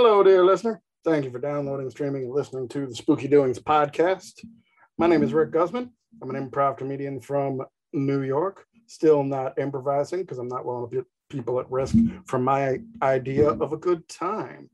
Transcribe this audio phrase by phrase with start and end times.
[0.00, 0.80] Hello, dear listener.
[1.04, 4.44] Thank you for downloading, streaming, and listening to the Spooky Doings podcast.
[4.96, 5.90] My name is Rick Guzman.
[6.22, 8.64] I'm an improv comedian from New York.
[8.86, 11.96] Still not improvising because I'm not willing to put people at risk
[12.26, 14.70] for my idea of a good time.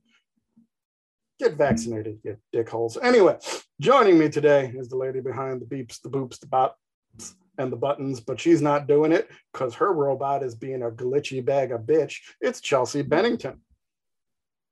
[1.39, 2.99] Get vaccinated, you dickholes.
[3.03, 3.39] Anyway,
[3.81, 7.77] joining me today is the lady behind the beeps, the boops, the bops, and the
[7.77, 11.81] buttons, but she's not doing it because her robot is being a glitchy bag of
[11.81, 12.19] bitch.
[12.43, 13.63] It's Chelsea Bennington.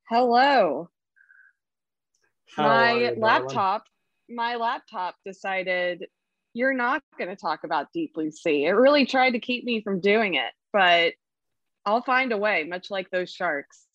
[0.09, 0.89] Hello.
[2.55, 3.19] How my darling?
[3.19, 3.83] laptop,
[4.29, 6.05] my laptop decided
[6.53, 8.65] you're not going to talk about Deep Blue Sea.
[8.65, 11.13] It really tried to keep me from doing it, but
[11.85, 13.85] I'll find a way, much like those sharks.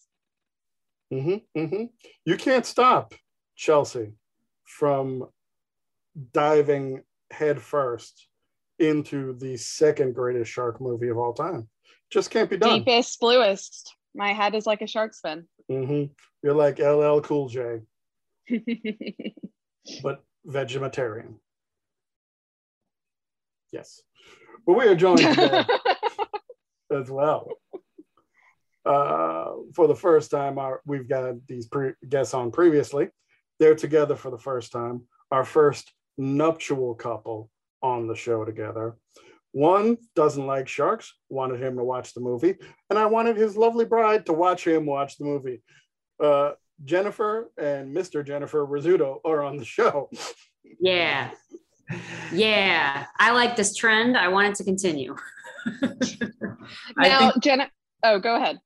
[1.12, 1.84] Mm-hmm, mm-hmm.
[2.24, 3.14] You can't stop
[3.56, 4.12] Chelsea
[4.64, 5.28] from
[6.32, 8.28] diving headfirst
[8.78, 11.68] into the second greatest shark movie of all time.
[12.10, 12.78] Just can't be done.
[12.78, 13.94] Deepest, bluest.
[14.18, 15.46] My head is like a shark's fin.
[15.70, 16.04] hmm
[16.42, 17.80] You're like LL Cool J,
[20.02, 21.38] but vegetarian.
[23.72, 24.02] Yes.
[24.66, 25.64] But we are joined today
[26.92, 27.48] as well.
[28.84, 33.08] Uh, for the first time, our, we've got these pre- guests on previously.
[33.60, 35.02] They're together for the first time.
[35.30, 37.50] Our first nuptial couple
[37.82, 38.96] on the show together.
[39.52, 42.56] One doesn't like sharks, wanted him to watch the movie,
[42.90, 45.62] and I wanted his lovely bride to watch him watch the movie.
[46.22, 46.52] Uh,
[46.84, 48.24] Jennifer and Mr.
[48.24, 50.10] Jennifer Rizzuto are on the show.
[50.80, 51.30] Yeah.
[52.32, 53.06] Yeah.
[53.18, 54.16] I like this trend.
[54.16, 55.16] I want it to continue.
[56.96, 57.70] Now, think- Jenna,
[58.02, 58.58] oh, go ahead.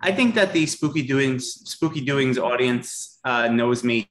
[0.00, 4.08] I think that the spooky doings spooky doings audience uh, knows me,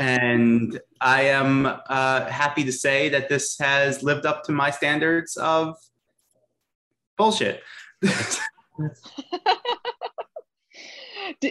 [0.00, 5.36] and I am uh, happy to say that this has lived up to my standards
[5.36, 5.76] of
[7.16, 7.62] bullshit.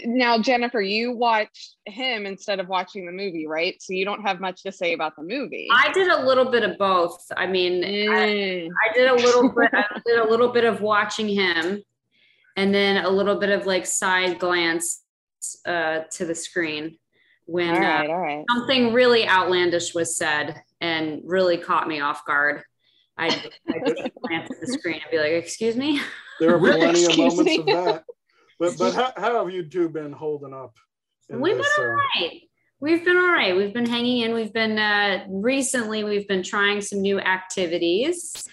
[0.05, 3.75] Now, Jennifer, you watched him instead of watching the movie, right?
[3.81, 5.67] So you don't have much to say about the movie.
[5.71, 7.23] I did a little bit of both.
[7.35, 8.69] I mean, I, Mm.
[8.69, 11.83] I did a little bit, I did a little bit of watching him
[12.55, 15.03] and then a little bit of like side glance
[15.65, 16.97] uh, to the screen
[17.45, 18.45] when all uh, all right.
[18.49, 22.63] something really outlandish was said and really caught me off guard.
[23.17, 23.27] I
[23.67, 23.79] I
[24.27, 26.01] glance at the screen and be like, "Excuse me."
[26.37, 27.59] There are plenty of moments me.
[27.59, 28.03] of that.
[28.59, 30.75] But but how, how have you two been holding up?
[31.29, 32.41] We've this, been uh, all right.
[32.81, 33.55] We've been all right.
[33.55, 34.33] We've been hanging in.
[34.33, 36.03] We've been uh, recently.
[36.03, 38.47] We've been trying some new activities.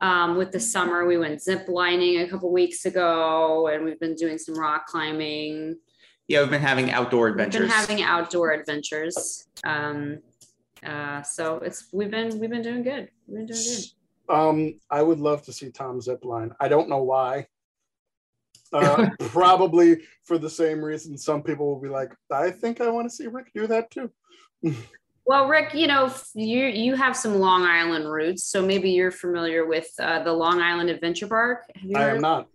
[0.00, 4.14] Um, with the summer, we went zip lining a couple weeks ago, and we've been
[4.14, 5.76] doing some rock climbing.
[6.28, 7.60] Yeah, we've been having outdoor adventures.
[7.60, 9.46] We've been having outdoor adventures.
[9.64, 10.18] Um,
[10.84, 13.10] uh, so it's we've been we've been doing good.
[13.26, 14.34] We've been doing good.
[14.34, 16.52] Um, I would love to see Tom Zipline.
[16.60, 17.46] I don't know why.
[18.72, 23.08] Uh, probably for the same reason some people will be like, I think I want
[23.08, 24.10] to see Rick do that too.
[25.26, 29.64] Well, Rick, you know you you have some Long Island roots, so maybe you're familiar
[29.64, 31.70] with uh, the Long Island Adventure Park.
[31.94, 32.48] I am not.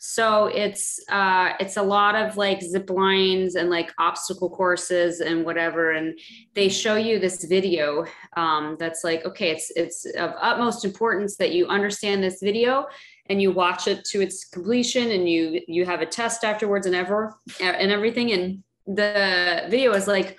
[0.00, 5.44] So it's uh it's a lot of like zip lines and like obstacle courses and
[5.44, 6.16] whatever and
[6.54, 8.04] they show you this video
[8.36, 12.86] um that's like okay it's it's of utmost importance that you understand this video
[13.26, 16.94] and you watch it to its completion and you you have a test afterwards and
[16.94, 20.38] ever and everything and the video is like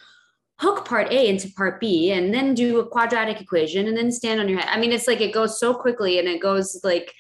[0.60, 4.42] hook part A into part B and then do a quadratic equation and then stand
[4.42, 4.68] on your head.
[4.70, 7.14] I mean, it's like it goes so quickly and it goes like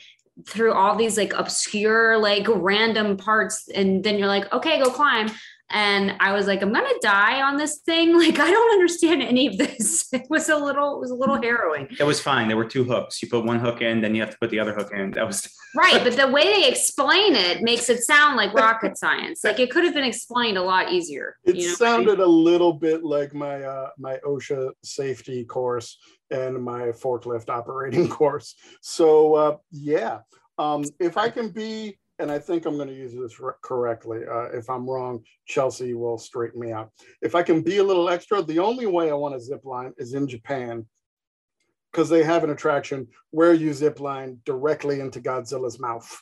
[0.46, 3.68] through all these like obscure, like random parts.
[3.74, 5.30] And then you're like, okay, go climb.
[5.72, 8.00] And I was like, I'm gonna die on this thing.
[8.20, 10.08] Like, I don't understand any of this.
[10.14, 11.88] It was a little, it was a little harrowing.
[12.00, 12.48] It was fine.
[12.48, 13.22] There were two hooks.
[13.22, 15.12] You put one hook in, then you have to put the other hook in.
[15.12, 16.04] That was Right.
[16.04, 19.44] But the way they explain it makes it sound like rocket science.
[19.44, 21.38] Like it could have been explained a lot easier.
[21.46, 21.76] It you know?
[21.76, 25.98] sounded a little bit like my uh, my OSHA safety course
[26.32, 28.56] and my forklift operating course.
[28.82, 30.20] So uh, yeah,
[30.58, 34.22] um, if I can be, and I think I'm going to use this correctly.
[34.30, 36.92] Uh, if I'm wrong, Chelsea will straighten me out.
[37.22, 39.94] If I can be a little extra, the only way I want to zip line
[39.98, 40.86] is in Japan
[41.92, 46.22] because they have an attraction where you zip line directly into Godzilla's mouth.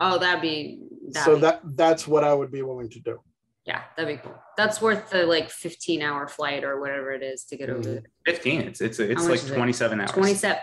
[0.00, 0.80] Oh, that'd be,
[1.12, 3.20] that'd so be- that that's what I would be willing to do.
[3.68, 4.34] Yeah, that'd be cool.
[4.56, 8.02] That's worth the like 15 hour flight or whatever it is to get over there.
[8.24, 8.62] 15.
[8.62, 9.54] It's it's it's like is it?
[9.54, 10.10] 27 hours.
[10.10, 10.58] 27,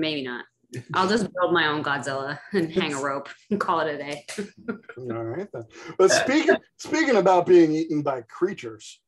[0.00, 0.46] maybe not.
[0.94, 4.24] I'll just build my own Godzilla and hang a rope and call it a day.
[4.98, 5.64] All right then.
[5.98, 9.02] But speaking speaking about being eaten by creatures,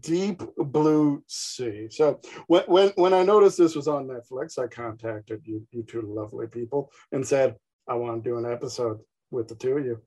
[0.00, 1.86] deep blue sea.
[1.88, 6.02] So when when when I noticed this was on Netflix, I contacted you you two
[6.02, 7.54] lovely people and said
[7.88, 8.98] I want to do an episode
[9.30, 10.02] with the two of you.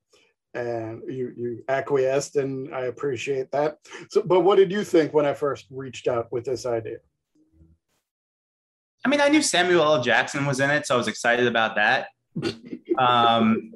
[0.53, 3.77] And you you acquiesced, and I appreciate that.
[4.09, 6.97] So, but what did you think when I first reached out with this idea?
[9.05, 10.01] I mean, I knew Samuel L.
[10.01, 12.07] Jackson was in it, so I was excited about that.
[12.97, 13.71] um,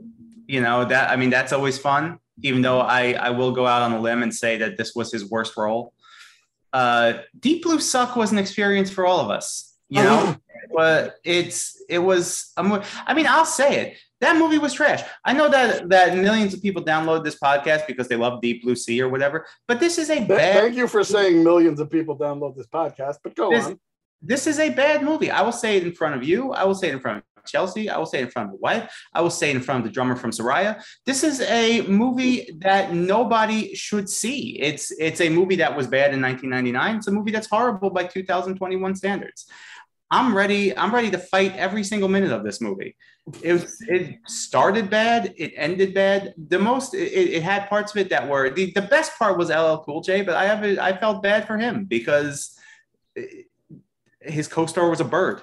[0.47, 2.19] you know that I mean that's always fun.
[2.41, 5.11] Even though I I will go out on a limb and say that this was
[5.11, 5.93] his worst role.
[6.71, 9.75] Uh, Deep Blue Suck was an experience for all of us.
[9.89, 10.37] You know, Oh.
[10.73, 12.51] But it's it was.
[12.57, 13.97] a I mean, I'll say it.
[14.21, 15.01] That movie was trash.
[15.25, 18.75] I know that that millions of people download this podcast because they love Deep Blue
[18.75, 19.45] Sea or whatever.
[19.67, 20.61] But this is a bad.
[20.61, 23.79] Thank you for saying millions of people download this podcast, but go This- on.
[24.21, 25.29] this is a bad movie.
[25.29, 26.53] I will say it in front of you.
[26.53, 27.89] I will say it in front of Chelsea.
[27.89, 28.89] I will say it in front of the wife.
[29.13, 30.81] I will say it in front of the drummer from Soraya.
[31.05, 34.57] This is a movie that nobody should see.
[34.61, 36.95] It's it's a movie that was bad in 1999.
[36.95, 39.47] It's a movie that's horrible by 2021 standards.
[40.13, 40.77] I'm ready.
[40.77, 42.95] I'm ready to fight every single minute of this movie.
[43.42, 45.33] It was, it started bad.
[45.38, 46.36] It ended bad.
[46.38, 49.50] The most it, it had parts of it that were the, the best part was
[49.50, 52.56] LL Cool J, but I have a, I felt bad for him because
[53.18, 53.24] eh,
[54.21, 55.42] his co-star was a bird.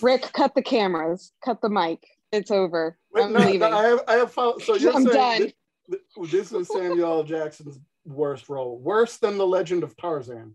[0.00, 2.06] Rick, cut the cameras, cut the mic.
[2.30, 2.96] It's over.
[3.12, 3.72] Wait, I'm no, no, leaving.
[3.72, 5.52] I have, I have found, so you're I'm saying done.
[5.90, 10.54] thi- thi- this was Samuel Jackson's worst role, worse than the Legend of Tarzan.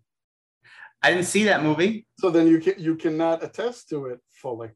[1.04, 2.06] I didn't see that movie.
[2.20, 4.70] So then you can you cannot attest to it fully.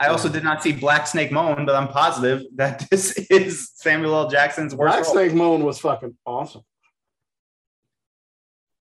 [0.00, 4.14] I also did not see Black Snake Moan, but I'm positive that this is Samuel
[4.14, 4.28] L.
[4.28, 5.14] Jackson's worst Black role.
[5.14, 6.62] Snake Moan was fucking awesome.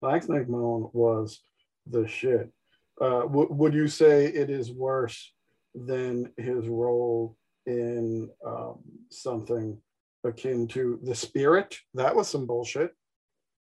[0.02, 1.42] Black Snake Moan was
[1.86, 2.52] the shit.
[3.00, 5.34] Uh, w- would you say it is worse
[5.76, 8.80] than his role in um,
[9.10, 9.78] something
[10.24, 11.78] akin to The Spirit?
[11.94, 12.92] That was some bullshit.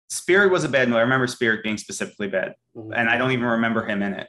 [0.10, 1.00] Spirit was a bad movie.
[1.00, 2.94] I remember Spirit being specifically bad, mm-hmm.
[2.94, 4.28] and I don't even remember him in it.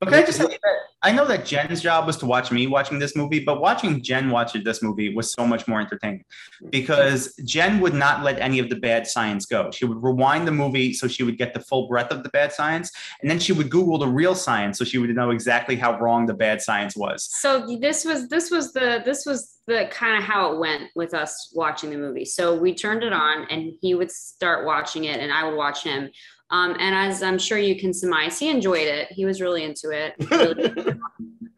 [0.00, 2.66] But can I just say that I know that Jen's job was to watch me
[2.66, 6.70] watching this movie, but watching Jen watch this movie was so much more entertaining mm-hmm.
[6.70, 9.70] because Jen would not let any of the bad science go.
[9.70, 12.52] She would rewind the movie so she would get the full breadth of the bad
[12.52, 12.90] science,
[13.22, 16.26] and then she would Google the real science so she would know exactly how wrong
[16.26, 17.24] the bad science was.
[17.24, 21.12] so this was this was the this was the kind of how it went with
[21.12, 22.24] us watching the movie.
[22.24, 25.82] So we turned it on and he would start watching it and i would watch
[25.82, 26.08] him.
[26.50, 29.10] Um, and as i'm sure you can surmise he enjoyed it.
[29.10, 30.14] He was really into it.
[30.30, 30.94] Really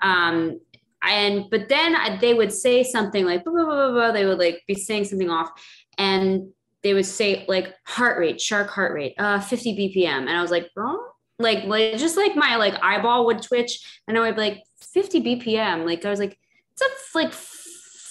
[0.02, 0.60] um
[1.02, 4.38] and but then I- they would say something like blah, blah, blah, blah, they would
[4.38, 5.50] like be saying something off
[5.96, 6.48] and
[6.82, 10.50] they would say like heart rate shark heart rate uh 50 bpm and i was
[10.50, 11.08] like oh
[11.38, 15.20] like like just like my like eyeball would twitch and i would be like 50
[15.20, 16.38] bpm like i was like
[16.72, 17.32] it's a like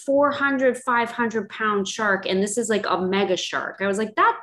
[0.07, 4.39] 400 500 pound shark and this is like a mega shark i was like that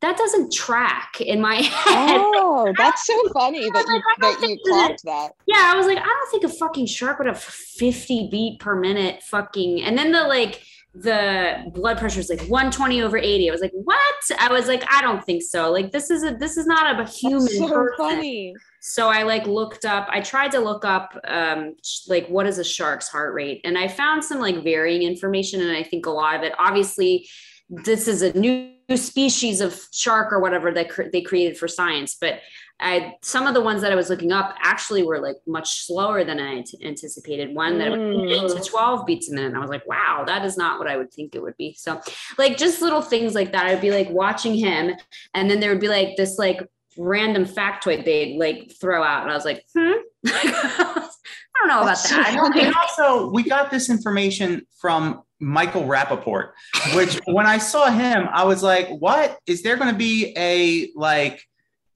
[0.00, 5.04] that doesn't track in my head Oh, that's so funny that you that you clocked
[5.04, 5.32] that.
[5.46, 8.74] yeah, I was like, I don't think a fucking shark would have 50 beat per
[8.76, 10.62] minute fucking and then the like
[11.02, 13.48] the blood pressure is like 120 over 80.
[13.48, 13.98] I was like, what?
[14.38, 15.70] I was like, I don't think so.
[15.70, 17.94] Like this is a this is not a human That's so person.
[17.96, 18.54] funny.
[18.80, 22.58] So I like looked up, I tried to look up um sh- like what is
[22.58, 23.60] a shark's heart rate?
[23.64, 25.60] And I found some like varying information.
[25.60, 27.28] And I think a lot of it, obviously,
[27.68, 32.16] this is a new species of shark or whatever that cr- they created for science.
[32.20, 32.40] But
[32.80, 36.24] I some of the ones that I was looking up actually were like much slower
[36.24, 37.54] than I ant- anticipated.
[37.54, 38.66] One that was eight to Mm.
[38.66, 39.48] 12 beats a minute.
[39.48, 41.74] And I was like, wow, that is not what I would think it would be.
[41.74, 42.00] So
[42.36, 43.66] like just little things like that.
[43.66, 44.94] I'd be like watching him
[45.34, 46.60] and then there would be like this like
[46.96, 49.22] random factoid they'd like throw out.
[49.22, 49.92] And I was like, hmm.
[50.26, 52.26] I don't know about that.
[52.28, 52.66] I don't funny.
[52.66, 56.50] And also, we got this information from Michael Rappaport,
[56.94, 59.38] which when I saw him, I was like, what?
[59.46, 61.42] Is there going to be a like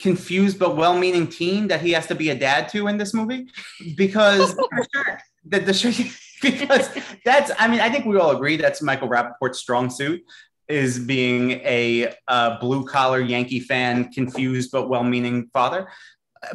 [0.03, 3.15] confused but well meaning teen that he has to be a dad to in this
[3.15, 3.47] movie?
[3.97, 4.55] Because
[5.45, 6.91] the, the because
[7.25, 10.23] that's, I mean, I think we all agree that's Michael Rappaport's strong suit
[10.69, 15.89] is being a uh, blue collar Yankee fan, confused but well meaning father.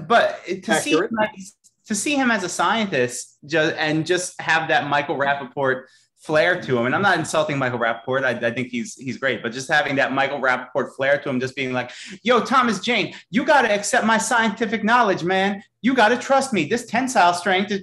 [0.08, 1.12] But to see Accurate.
[1.12, 1.54] him as-
[1.88, 5.84] to see him as a scientist just, and just have that Michael Rappaport
[6.28, 8.26] flair to him, and I'm not insulting Michael Rappaport.
[8.26, 11.40] I, I think he's he's great, but just having that Michael Rappaport flair to him,
[11.40, 11.90] just being like,
[12.22, 15.64] yo, Thomas Jane, you got to accept my scientific knowledge, man.
[15.82, 16.66] You got to trust me.
[16.66, 17.82] This tensile strength is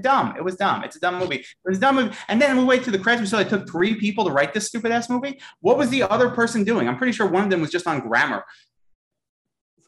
[0.00, 0.34] dumb.
[0.36, 0.84] It was dumb.
[0.84, 1.36] It's a dumb movie.
[1.36, 2.14] It was a dumb movie.
[2.28, 3.30] And then we wait to the credits.
[3.30, 5.40] So it took three people to write this stupid ass movie.
[5.60, 6.88] What was the other person doing?
[6.88, 8.44] I'm pretty sure one of them was just on grammar.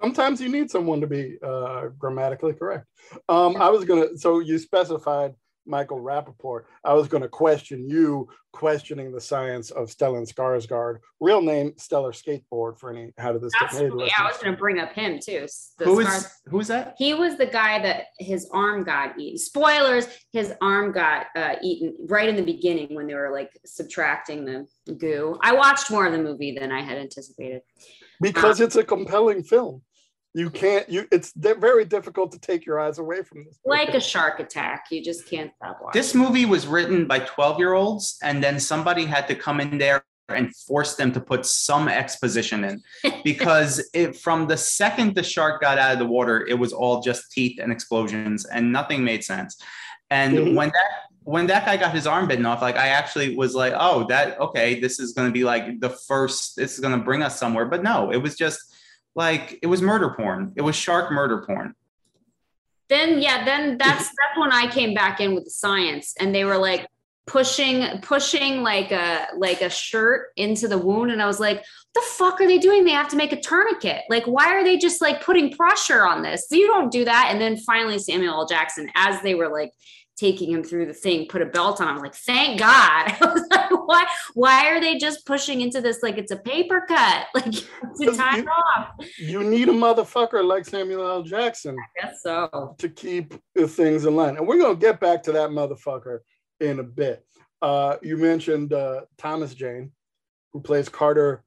[0.00, 2.87] Sometimes you need someone to be uh, grammatically correct.
[3.28, 4.16] Um, I was gonna.
[4.16, 5.34] So you specified
[5.68, 11.42] Michael Rappaport, I was going to question you questioning the science of Stellan Skarsgård, real
[11.42, 13.92] name Stellar Skateboard for any how did this get made?
[14.06, 15.46] Yeah, I was going to bring up him too.
[15.78, 16.94] The Who Skars- who is that?
[16.96, 19.38] He was the guy that his arm got eaten.
[19.38, 24.44] Spoilers: his arm got uh, eaten right in the beginning when they were like subtracting
[24.44, 25.38] the goo.
[25.42, 27.62] I watched more of the movie than I had anticipated.
[28.20, 29.82] because it's a compelling film.
[30.38, 30.88] You can't.
[30.88, 31.09] You.
[31.11, 33.59] It's di- very difficult to take your eyes away from this.
[33.64, 35.99] Like a shark attack, you just can't stop watching.
[35.99, 39.78] This movie was written by 12 year olds, and then somebody had to come in
[39.78, 42.80] there and force them to put some exposition in
[43.25, 47.00] because it, from the second the shark got out of the water, it was all
[47.02, 49.61] just teeth and explosions, and nothing made sense.
[50.11, 50.54] And Mhm.
[50.54, 50.90] when that
[51.25, 54.38] when that guy got his arm bitten off, like I actually was like, oh, that
[54.40, 56.54] okay, this is going to be like the first.
[56.54, 58.61] This is going to bring us somewhere, but no, it was just
[59.18, 60.52] like it was murder porn.
[60.56, 61.75] It was shark murder porn.
[62.88, 66.44] then yeah, then that's that's when I came back in with the science, and they
[66.44, 66.87] were like
[67.26, 72.02] pushing pushing like a like a shirt into the wound, and I was like, the
[72.12, 72.84] fuck are they doing?
[72.84, 74.04] They have to make a tourniquet.
[74.08, 76.46] Like, why are they just like putting pressure on this?
[76.52, 77.28] You don't do that.
[77.32, 78.46] And then finally, Samuel L.
[78.46, 79.72] Jackson, as they were like
[80.18, 81.88] taking him through the thing, put a belt on.
[81.88, 82.68] I'm like, thank God.
[83.20, 84.06] I was like, why?
[84.34, 87.26] Why are they just pushing into this like it's a paper cut?
[87.34, 88.88] Like to tie you- off.
[89.18, 91.22] You need a motherfucker like Samuel L.
[91.22, 92.75] Jackson I guess so.
[92.78, 96.20] to keep things in line, and we're gonna get back to that motherfucker
[96.60, 97.25] in a bit.
[97.62, 99.92] Uh, you mentioned uh, Thomas Jane,
[100.52, 101.44] who plays Carter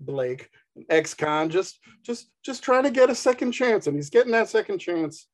[0.00, 4.32] Blake, an ex-con, just just just trying to get a second chance, and he's getting
[4.32, 5.28] that second chance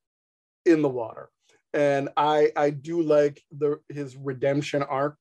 [0.67, 1.29] in the water.
[1.75, 5.19] And I I do like the his redemption arc.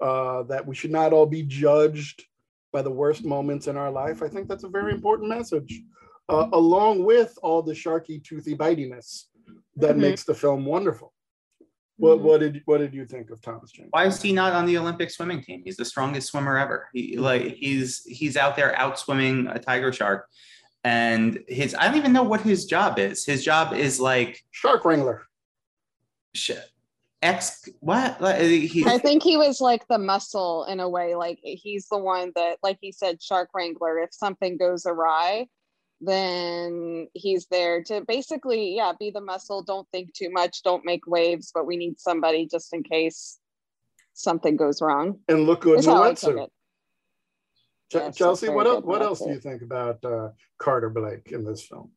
[0.00, 2.24] Uh, that we should not all be judged
[2.72, 4.20] by the worst moments in our life.
[4.20, 5.80] I think that's a very important message,
[6.28, 9.26] uh, along with all the sharky, toothy bitiness
[9.76, 10.00] that Mhm.
[10.00, 11.12] makes the film wonderful.
[11.98, 12.22] What Mhm.
[12.22, 13.88] what did what did you think of Thomas Jane?
[13.90, 15.62] Why is he not on the Olympic swimming team?
[15.64, 16.88] He's the strongest swimmer ever.
[16.92, 20.28] He like he's he's out there out swimming a tiger shark,
[20.82, 23.24] and his I don't even know what his job is.
[23.24, 25.28] His job is like Shark Wrangler.
[26.34, 26.64] Shit.
[27.20, 28.20] Ex what?
[28.20, 31.14] Like, he, I think he was like the muscle in a way.
[31.14, 33.98] Like he's the one that, like he said, Shark Wrangler.
[33.98, 35.46] If something goes awry,
[36.00, 39.62] then he's there to basically, yeah, be the muscle.
[39.62, 40.64] Don't think too much.
[40.64, 41.52] Don't make waves.
[41.54, 43.38] But we need somebody just in case
[44.14, 45.20] something goes wrong.
[45.28, 46.46] And look good That's in the how I wetsuit.
[46.46, 46.50] Ch-
[47.94, 51.44] Yes, Chelsea, what very else, what else do you think about uh, Carter Blake in
[51.44, 51.90] this film?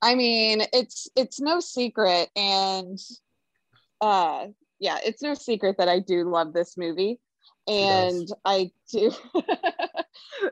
[0.00, 2.98] I mean, it's it's no secret, and
[4.00, 4.46] uh,
[4.78, 7.18] yeah, it's no secret that I do love this movie,
[7.66, 9.12] and I do.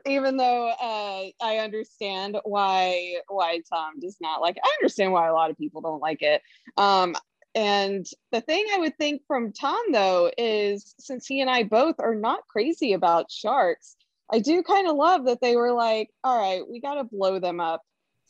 [0.05, 5.27] Even though uh, I understand why why Tom does not like it, I understand why
[5.27, 6.41] a lot of people don't like it.
[6.75, 7.15] Um,
[7.55, 11.95] and the thing I would think from Tom though is since he and I both
[11.99, 13.95] are not crazy about sharks,
[14.31, 17.39] I do kind of love that they were like, all right, we got to blow
[17.39, 17.81] them up.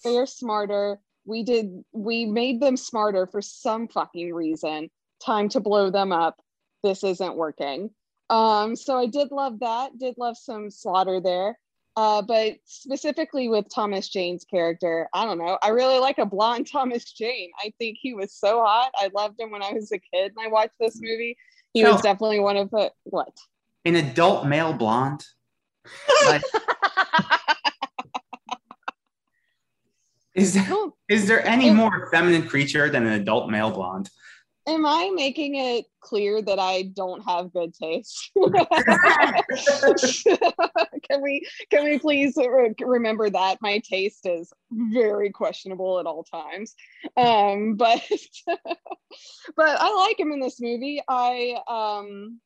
[0.03, 0.99] They're smarter.
[1.27, 4.89] We did, we made them smarter for some fucking reason.
[5.23, 6.37] Time to blow them up.
[6.83, 7.91] This isn't working.
[8.29, 9.97] Um, so I did love that.
[9.97, 11.57] Did love some slaughter there.
[11.95, 15.57] Uh, but specifically with Thomas Jane's character, I don't know.
[15.61, 17.51] I really like a blonde Thomas Jane.
[17.59, 18.91] I think he was so hot.
[18.95, 21.37] I loved him when I was a kid and I watched this movie.
[21.73, 23.35] He was definitely one of the what?
[23.87, 25.25] an adult male blonde.
[26.25, 26.41] Like,
[30.37, 30.67] is there,
[31.09, 34.09] is there any more feminine creature than an adult male blonde?
[34.67, 38.31] Am I making it clear that I don't have good taste?
[41.09, 46.23] can we can we please re- remember that my taste is very questionable at all
[46.23, 46.75] times.
[47.15, 48.01] Um, but
[49.55, 51.01] but I like him in this movie.
[51.07, 52.41] I um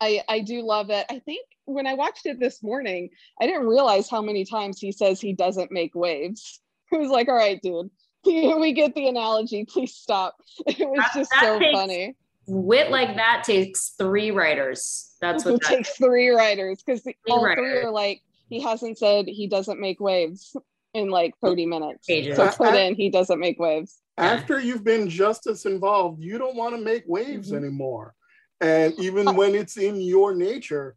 [0.00, 1.06] I I do love it.
[1.10, 3.10] I think when I watched it this morning,
[3.40, 6.62] I didn't realize how many times he says he doesn't make waves.
[6.92, 7.90] I was like, all right, dude.
[8.24, 9.64] We get the analogy.
[9.64, 10.36] Please stop.
[10.66, 12.16] It was That- just that so takes- funny.
[12.48, 15.14] Wit like that takes three writers.
[15.20, 19.26] That's what it that takes three writers because all three are like he hasn't said
[19.26, 20.54] he doesn't make waves
[20.94, 22.06] in like 30 minutes.
[22.06, 22.36] Pages.
[22.36, 23.98] So put in he doesn't make waves.
[24.16, 27.56] After you've been justice involved, you don't want to make waves Mhm.
[27.56, 28.14] anymore.
[28.60, 30.96] And even Uh, when it's in your nature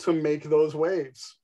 [0.00, 1.36] to make those waves.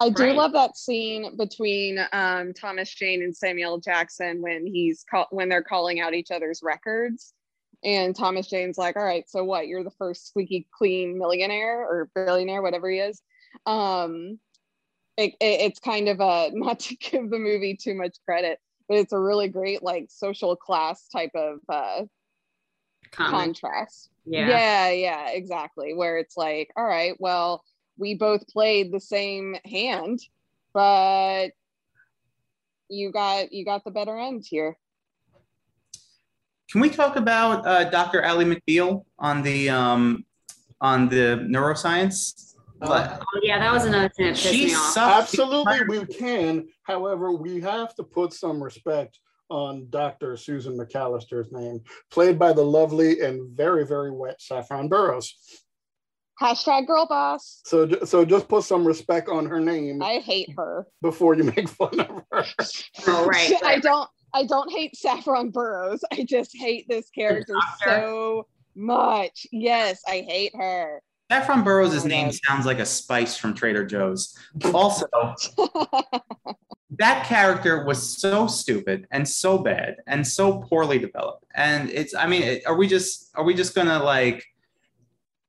[0.00, 0.34] I do Right.
[0.36, 5.62] love that scene between um, Thomas Jane and Samuel Jackson when he's call- when they're
[5.62, 7.34] calling out each other's records,
[7.84, 9.66] and Thomas Jane's like, "All right, so what?
[9.68, 13.20] You're the first squeaky clean millionaire or billionaire, whatever he is."
[13.66, 14.38] Um,
[15.18, 18.96] it, it- it's kind of a not to give the movie too much credit, but
[18.98, 22.04] it's a really great like social class type of uh,
[23.10, 24.08] contrast.
[24.24, 24.48] Yeah.
[24.48, 25.92] yeah, yeah, exactly.
[25.94, 27.64] Where it's like, all right, well,
[28.00, 30.18] we both played the same hand,
[30.72, 31.48] but
[32.88, 34.76] you got you got the better end here.
[36.72, 38.22] Can we talk about uh, Dr.
[38.22, 40.24] Ally McBeal on the um,
[40.80, 42.54] on the neuroscience?
[42.82, 44.96] Uh, Oh, yeah, that was another thing that pissed me off.
[44.96, 46.66] Absolutely, we can.
[46.84, 49.18] However, we have to put some respect
[49.50, 50.36] on Dr.
[50.36, 55.34] Susan McAllister's name, played by the lovely and very, very wet Saffron Burrows.
[56.40, 57.60] Hashtag girl boss.
[57.66, 60.86] So, so just put some respect on her name I hate her.
[61.02, 62.44] before you make fun of her.
[63.06, 63.52] Oh, right.
[63.64, 66.02] I don't I don't hate Saffron Burrows.
[66.12, 67.54] I just hate this character
[67.84, 69.46] so much.
[69.52, 71.02] Yes, I hate her.
[71.30, 72.34] Saffron Burrows' Oh, name God.
[72.46, 74.36] sounds like a spice from Trader Joe's.
[74.72, 75.06] Also,
[76.98, 81.44] that character was so stupid and so bad and so poorly developed.
[81.54, 84.44] And it's, I mean, are we just, are we just gonna like?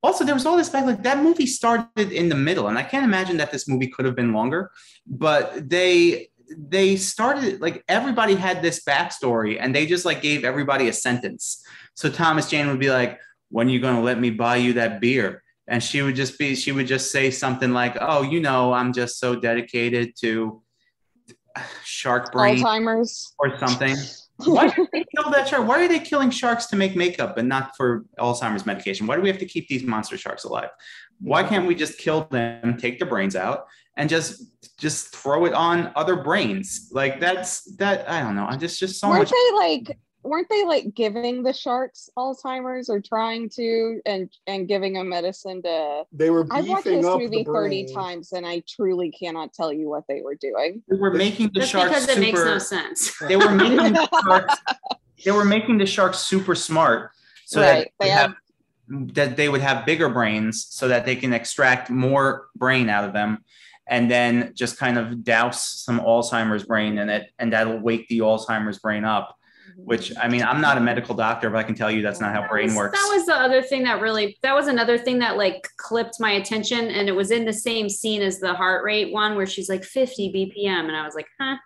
[0.02, 2.82] Also, there was all this back like that movie started in the middle, and I
[2.82, 4.70] can't imagine that this movie could have been longer.
[5.06, 10.88] But they they started like everybody had this backstory, and they just like gave everybody
[10.88, 11.64] a sentence.
[11.94, 15.00] So Thomas Jane would be like, "When are you gonna let me buy you that
[15.00, 18.72] beer?" and she would just be she would just say something like oh you know
[18.72, 20.62] i'm just so dedicated to
[21.56, 23.34] uh, shark brain Alzheimer's.
[23.38, 23.96] or something
[24.46, 25.66] why did they kill that shark?
[25.66, 29.06] Why are they killing sharks to make makeup and not for alzheimer's medication?
[29.06, 30.70] Why do we have to keep these monster sharks alive?
[31.20, 34.44] Why can't we just kill them take their brains out and just
[34.78, 36.90] just throw it on other brains?
[36.92, 38.46] Like that's that i don't know.
[38.46, 42.88] I'm just just so weren't much they like weren't they like giving the sharks Alzheimer's
[42.88, 47.20] or trying to and and giving them medicine to They were I've watched this up
[47.20, 50.82] movie 30 times and I truly cannot tell you what they were doing.
[50.88, 53.18] they were making the Just sharks because it super makes no sense.
[53.28, 54.54] they were making the sharks
[55.24, 57.10] they were making the sharks super smart
[57.46, 58.34] so Right, that they they have,
[58.88, 63.12] that they would have bigger brains so that they can extract more brain out of
[63.12, 63.44] them
[63.88, 68.20] and then just kind of douse some Alzheimer's brain in it and that'll wake the
[68.20, 69.36] Alzheimer's brain up
[69.76, 72.32] which I mean I'm not a medical doctor but I can tell you that's not
[72.34, 74.98] how That brain was- works That was the other thing that really, that was another
[74.98, 76.88] thing that like clipped my attention.
[76.88, 79.84] And it was in the same scene as the heart rate one where she's like
[79.84, 80.86] 50 BPM.
[80.88, 81.56] And I was like, huh?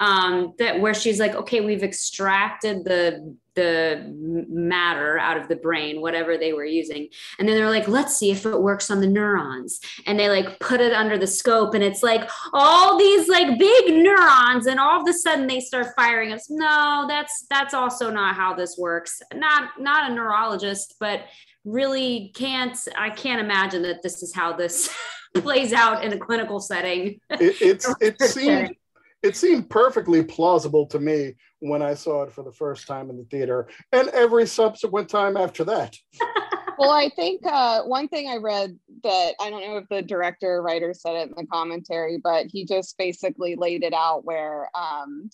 [0.00, 4.14] Um, that where she's like, okay, we've extracted the the
[4.48, 7.08] matter out of the brain, whatever they were using.
[7.38, 9.80] And then they're like, let's see if it works on the neurons.
[10.06, 13.94] And they like put it under the scope and it's like all these like big
[13.94, 16.48] neurons and all of a sudden they start firing us.
[16.48, 19.20] No, that's that's also not how this works.
[19.34, 21.22] Not not a neurologist, but
[21.64, 24.94] really can't I can't imagine that this is how this
[25.34, 27.20] plays out in a clinical setting.
[27.30, 28.76] It, it's it seemed
[29.22, 33.18] it seemed perfectly plausible to me when I saw it for the first time in
[33.18, 35.96] the theater, and every subsequent time after that.
[36.78, 40.54] well, I think uh, one thing I read that I don't know if the director
[40.54, 44.68] or writer said it in the commentary, but he just basically laid it out where
[44.74, 45.30] um,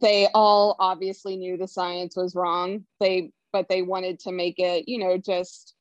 [0.00, 2.84] they all obviously knew the science was wrong.
[2.98, 5.74] They but they wanted to make it, you know, just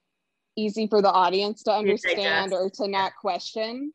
[0.56, 3.92] easy for the audience to understand or to not question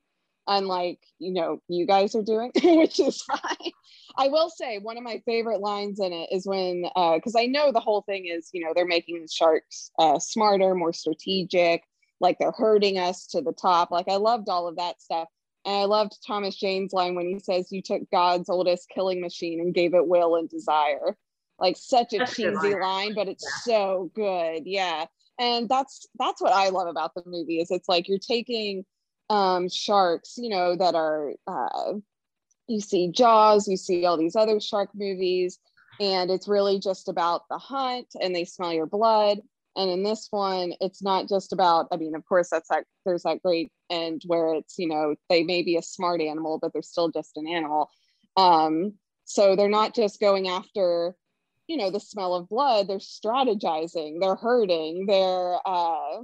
[0.51, 3.71] unlike you know you guys are doing which is fine.
[4.17, 7.47] I will say one of my favorite lines in it is when uh because i
[7.47, 11.85] know the whole thing is you know they're making the sharks uh smarter more strategic
[12.21, 13.91] like they're herding us to the top.
[13.91, 15.29] Like i loved all of that stuff.
[15.65, 19.61] And i loved thomas jane's line when he says you took god's oldest killing machine
[19.61, 21.17] and gave it will and desire.
[21.59, 22.81] Like such a That's cheesy line.
[22.81, 24.63] line but it's so good.
[24.67, 25.07] Yeah.
[25.39, 28.85] And that's that's what i love about the movie is it's like you're taking
[29.31, 31.95] um, sharks, you know, that are, uh,
[32.67, 35.59] you see Jaws, you see all these other shark movies,
[36.01, 39.39] and it's really just about the hunt and they smell your blood.
[39.77, 43.23] And in this one, it's not just about, I mean, of course, that's that, there's
[43.23, 46.83] that great end where it's, you know, they may be a smart animal, but they're
[46.83, 47.89] still just an animal.
[48.37, 48.95] Um,
[49.27, 51.15] so they're not just going after,
[51.69, 56.19] you know, the smell of blood, they're strategizing, they're hurting, they're, uh,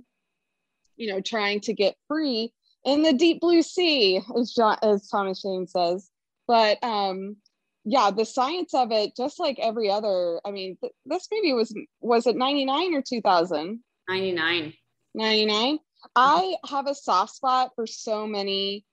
[0.96, 2.52] you know, trying to get free
[2.86, 6.08] in the deep blue sea, as John, as Thomas Jane says.
[6.48, 7.36] But um,
[7.84, 10.40] yeah, the science of it, just like every other.
[10.46, 13.80] I mean, th- this movie was was it ninety nine or two thousand?
[14.08, 14.72] 99.
[15.14, 15.78] 99
[16.14, 18.84] i have a soft spot for so many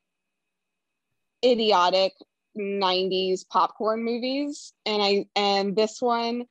[1.45, 2.13] idiotic
[2.58, 6.45] 90s popcorn movies and i and this one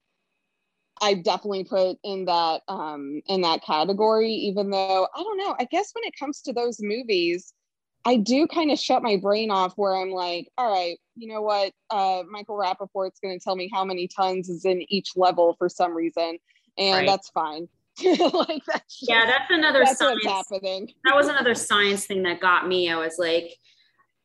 [1.02, 5.64] i definitely put in that um in that category even though i don't know i
[5.64, 7.52] guess when it comes to those movies
[8.06, 11.42] i do kind of shut my brain off where i'm like all right you know
[11.42, 15.54] what uh michael rappaport's going to tell me how many tons is in each level
[15.58, 16.38] for some reason
[16.78, 17.06] and Right.
[17.06, 17.68] that's fine.
[18.02, 20.24] like that's just, Yeah, that's another that's science.
[20.24, 20.88] what's happening.
[21.04, 22.90] that was another science thing that got me.
[22.90, 23.52] I was like,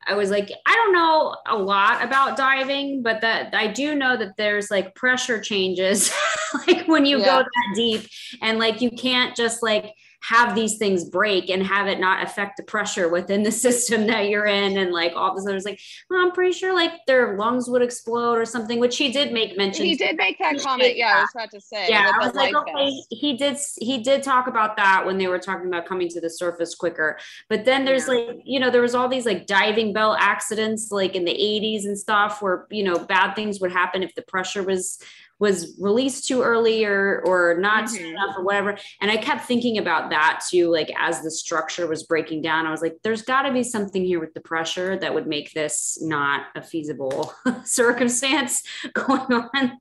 [0.08, 4.16] I was like, I don't know a lot about diving, but that I do know
[4.18, 6.12] that there's like pressure changes,
[6.68, 7.26] like when you Yeah.
[7.26, 8.08] go that deep,
[8.42, 9.94] and like you can't just like
[10.24, 14.30] have these things break and have it not affect the pressure within the system that
[14.30, 16.92] you're in, and like all of a sudden, it's like, well, I'm pretty sure like
[17.06, 19.86] their lungs would explode or something, which he did make mention.
[19.86, 20.98] He did make that comment.
[20.98, 21.88] Yeah, I was about to say.
[21.90, 25.40] Yeah, I was like, okay, he did he did talk about that when they were
[25.40, 27.18] talking about coming to the surface quicker.
[27.50, 28.14] But then there's Yeah.
[28.16, 31.86] like, you know, there was all these like diving bell accidents like in the 80s
[31.86, 35.00] and stuff where, you know, bad things would happen if the pressure was
[35.40, 38.12] was released too early or or not soon Mhm.
[38.12, 38.78] enough or whatever.
[39.02, 42.66] And I kept thinking about that too, like as the structure was breaking down.
[42.66, 46.00] I was like, there's gotta be something here with the pressure that would make this
[46.02, 47.34] not a feasible
[47.66, 49.74] circumstance going on.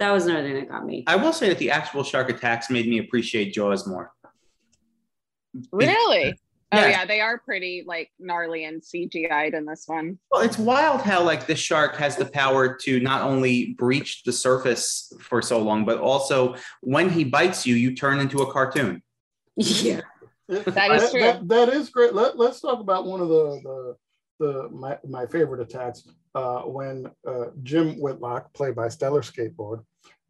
[0.00, 1.04] That was another thing that got me.
[1.06, 4.12] I will say that the actual shark attacks made me appreciate Jaws more.
[5.72, 6.38] Really?
[6.72, 6.88] Oh Yeah.
[6.88, 10.18] yeah, they are pretty like gnarly and CGI'd in this one.
[10.30, 14.32] Well, it's wild how like this shark has the power to not only breach the
[14.32, 19.02] surface for so long, but also when he bites you, you turn into a cartoon.
[19.56, 20.00] Yeah.
[20.48, 21.20] That is true.
[21.20, 22.14] That, that is great.
[22.14, 23.96] Let, let's talk about one of the the,
[24.44, 29.84] the my, my favorite attacks uh, when uh, Jim Whitlock, played by Stellar Skateboard,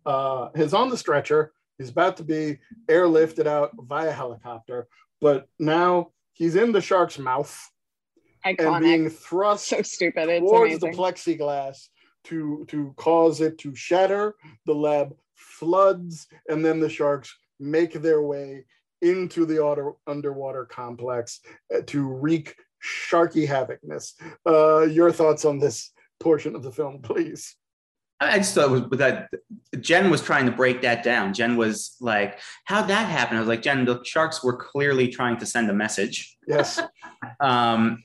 [0.07, 1.53] uh, is on the stretcher.
[1.79, 4.87] He's about to be airlifted out via helicopter,
[5.21, 7.71] but now he's in the shark's mouth
[8.45, 8.81] and Iconic.
[8.81, 10.29] being thrust so stupid.
[10.29, 10.91] It's towards amazing.
[10.93, 11.89] the plexiglass
[12.25, 14.35] to to cause it to shatter.
[14.67, 18.65] The lab floods, and then the sharks make their way
[19.03, 21.41] into the auto, underwater complex
[21.75, 24.13] uh, to wreak sharky havocness.
[24.47, 27.57] Uh, your thoughts on this portion of the film, please?
[28.21, 29.29] I I just thought it was that
[29.81, 31.35] Jen was trying to break that down.
[31.35, 35.39] Jen was like, "How'd that happen?" I was like, "Jen, the sharks were clearly trying
[35.39, 36.81] to send a message." Yes,
[37.41, 38.03] Um,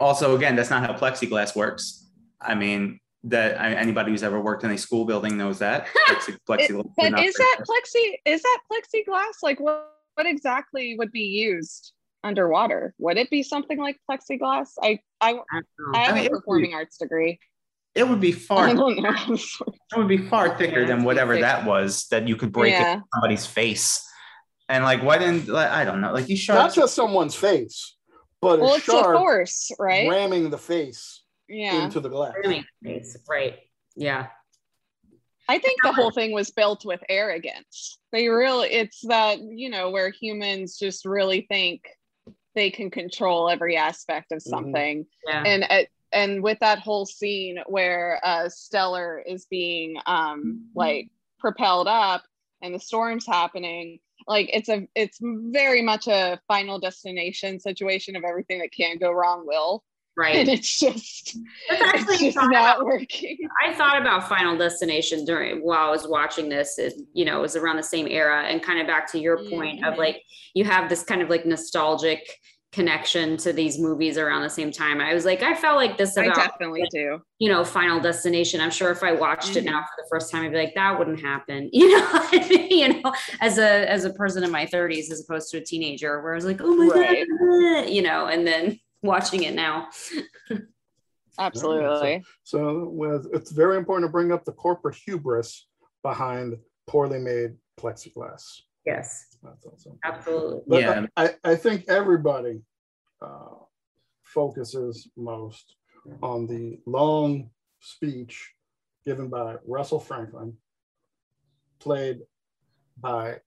[0.00, 2.10] also, again, that's not how plexiglass works.
[2.40, 5.86] I mean, that I, anybody who's ever worked in a school building knows that.
[6.08, 9.42] Plexi- plexiglass would but is break that plexi is that plexiglass?
[9.42, 11.92] Like what what exactly would be used
[12.24, 12.94] underwater?
[12.98, 14.70] Would it be something like plexiglass?
[14.82, 17.38] I I, I don't I have mean, a performing arts degree.
[17.94, 18.68] It would be far.
[18.70, 21.42] It would be far thicker Yeah, than whatever thick.
[21.42, 22.94] that was that you could break Yeah.
[22.94, 24.08] in somebody's face.
[24.68, 26.12] And like, why didn't like, I don't know?
[26.12, 27.96] Like these not just someone's face,
[28.40, 30.08] but a well, it's a shark force, right?
[30.08, 31.84] ramming the face Yeah.
[31.84, 32.32] into the glass.
[32.42, 33.58] Ramming face, Right.
[33.94, 34.28] Yeah.
[35.48, 37.98] I think the whole thing was built with arrogance.
[38.12, 41.82] They really, it's that, you know, where humans just really think
[42.54, 44.42] they can control every aspect of Mhm.
[44.48, 45.06] something.
[45.26, 45.42] Yeah.
[45.44, 51.88] And uh, and with that whole scene where uh, Stellar is being um, like propelled
[51.88, 52.22] up
[52.62, 53.98] and the storm's happening,
[54.28, 59.10] like it's a it's very much a final destination situation of everything that can go
[59.10, 59.82] wrong will,
[60.16, 60.36] Right.
[60.36, 61.36] and it's just
[61.68, 63.38] That's it's actually just not about- working.
[63.66, 66.78] I thought about Final Destination during while I was watching this.
[66.78, 69.38] It, you know, it was around the same era, and kind of back to your
[69.48, 69.98] point of Mhm.
[69.98, 70.22] like
[70.54, 72.20] you have this kind of like nostalgic
[72.72, 74.98] connection to these movies around the same time.
[75.00, 77.20] I was like, I felt like this I about definitely do.
[77.38, 78.60] you know Final Destination.
[78.62, 79.66] I'm sure if I watched it Mhm.
[79.66, 81.68] now for the first time, I'd be like, that wouldn't happen.
[81.72, 82.68] You know, I mean?
[82.70, 86.22] you know, as a as a person in my 30s, as opposed to a teenager,
[86.22, 87.26] where I was like, oh my Right.
[87.28, 89.88] god, you know, and then watching it now.
[91.38, 92.22] Absolutely.
[92.44, 95.66] So with, it's very important to bring up the corporate hubris
[96.02, 96.56] behind
[96.86, 98.60] poorly made plexiglass.
[98.84, 99.98] Yes, That's awesome.
[100.04, 100.60] absolutely.
[100.66, 101.06] But Yeah.
[101.16, 102.62] I, I think everybody
[103.20, 103.54] uh,
[104.24, 105.76] focuses most
[106.22, 108.52] on the long speech
[109.04, 110.56] given by Russell Franklin,
[111.78, 112.20] played
[112.98, 113.38] by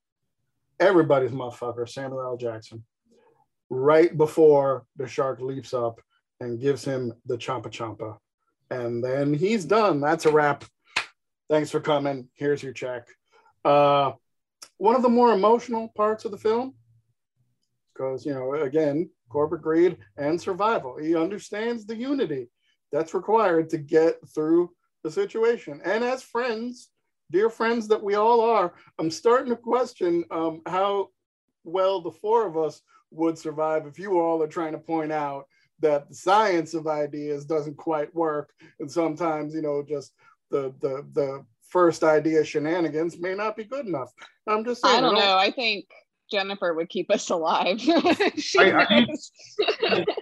[0.80, 2.38] everybody's motherfucker, Samuel L.
[2.38, 2.84] Jackson,
[3.70, 6.00] right before the shark leaps up
[6.40, 8.18] and gives him the champa champa.
[8.70, 10.00] And then he's done.
[10.02, 10.66] That's a wrap.
[11.50, 12.30] Thanks for coming.
[12.34, 13.08] Here's your check.
[13.64, 14.14] Uh,
[14.78, 16.76] one of the more emotional parts of the film?
[17.94, 20.98] Because you know again corporate greed and survival.
[20.98, 22.50] He understands the unity
[22.92, 24.72] that's required to get through
[25.04, 25.82] the situation.
[25.84, 26.90] And as friends
[27.32, 31.10] dear friends that we all are i'm starting to question um, how
[31.64, 35.46] well the four of us would survive if you all are trying to point out
[35.80, 38.54] that the science of ideas doesn't quite work.
[38.80, 40.14] And sometimes you know just
[40.52, 44.12] the the the first idea shenanigans may not be good enough
[44.48, 45.38] i'm just saying I don't I know.
[45.38, 45.86] I think
[46.32, 47.80] Jennifer would keep us alive.
[48.38, 50.06] She Are- are you-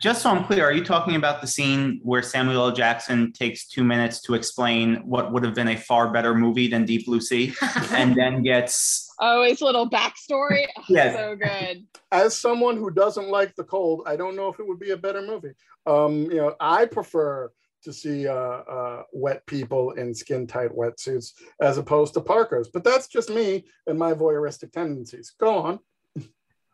[0.00, 2.72] Just so I'm clear, are you talking about the scene where Samuel L.
[2.72, 6.84] Jackson takes two minutes to explain what would have been a far better movie than
[6.84, 7.54] Deep Blue Sea,
[7.92, 10.66] and then gets Oh, his little backstory.
[10.76, 11.16] Oh, Yes.
[11.16, 11.84] So good.
[12.12, 14.96] As someone who doesn't like the cold, I don't know if it would be a
[14.96, 15.52] better movie.
[15.86, 17.50] Um, you know, I prefer
[17.84, 22.84] to see uh, uh, wet people in skin tight wetsuits as opposed to parkas, but
[22.84, 25.34] that's just me and my voyeuristic tendencies.
[25.38, 25.78] Go on.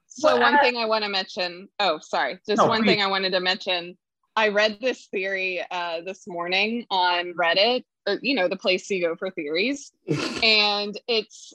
[0.06, 1.68] So Well, one uh, thing I want to mention.
[1.80, 2.38] Oh, sorry.
[2.48, 2.90] Just No, one please.
[2.92, 3.98] thing I wanted to mention.
[4.36, 7.84] I read this theory uh, this morning on Reddit.
[8.06, 9.92] Uh, you know, the place you go for theories,
[10.42, 11.52] and it's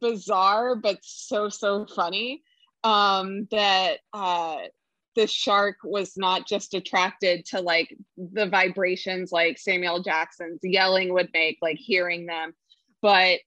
[0.00, 2.42] bizarre but so so funny.
[2.84, 3.98] Um, that
[5.20, 11.28] the shark was not just attracted to like the vibrations like Samuel Jackson's yelling would
[11.34, 12.54] make, like hearing them,
[13.02, 13.40] but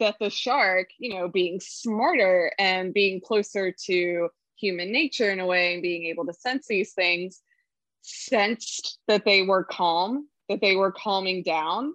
[0.00, 5.46] that the shark, you know, being smarter and being closer to human nature in a
[5.46, 7.42] way and being able to sense these things,
[8.02, 11.94] sensed that they were calm, that they were calming down,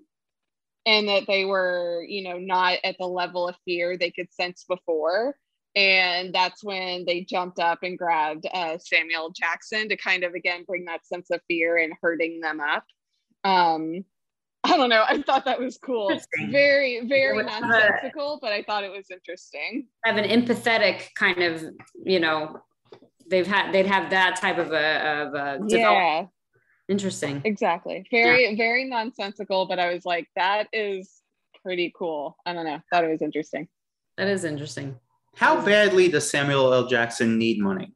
[0.85, 4.63] and that they were, you know, not at the level of fear they could sense
[4.65, 5.35] before.
[5.75, 10.63] And that's when they jumped up and grabbed uh, Samuel Jackson to kind of again
[10.67, 12.83] bring that sense of fear and hurting them up.
[13.43, 14.03] Um,
[14.63, 15.05] I don't know.
[15.07, 16.19] I thought that was cool.
[16.49, 19.87] Very, very a- nonsensical, but I thought it was interesting.
[20.03, 21.63] have an empathetic kind of,
[22.03, 22.59] you know,
[23.29, 26.25] they've had they'd have that type of a of a Yeah,
[26.89, 27.41] interesting.
[27.45, 28.05] exactly.
[28.11, 31.21] Very, very nonsensical, but I was like, that is
[31.63, 32.35] pretty cool.
[32.45, 32.79] I don't know.
[32.91, 33.67] Thought it was interesting.
[34.17, 34.97] That is interesting.
[35.35, 36.87] How badly does Samuel L.
[36.87, 37.93] Jackson need money?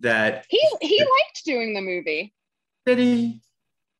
[0.00, 2.34] That He he liked doing the movie.
[2.84, 3.40] did he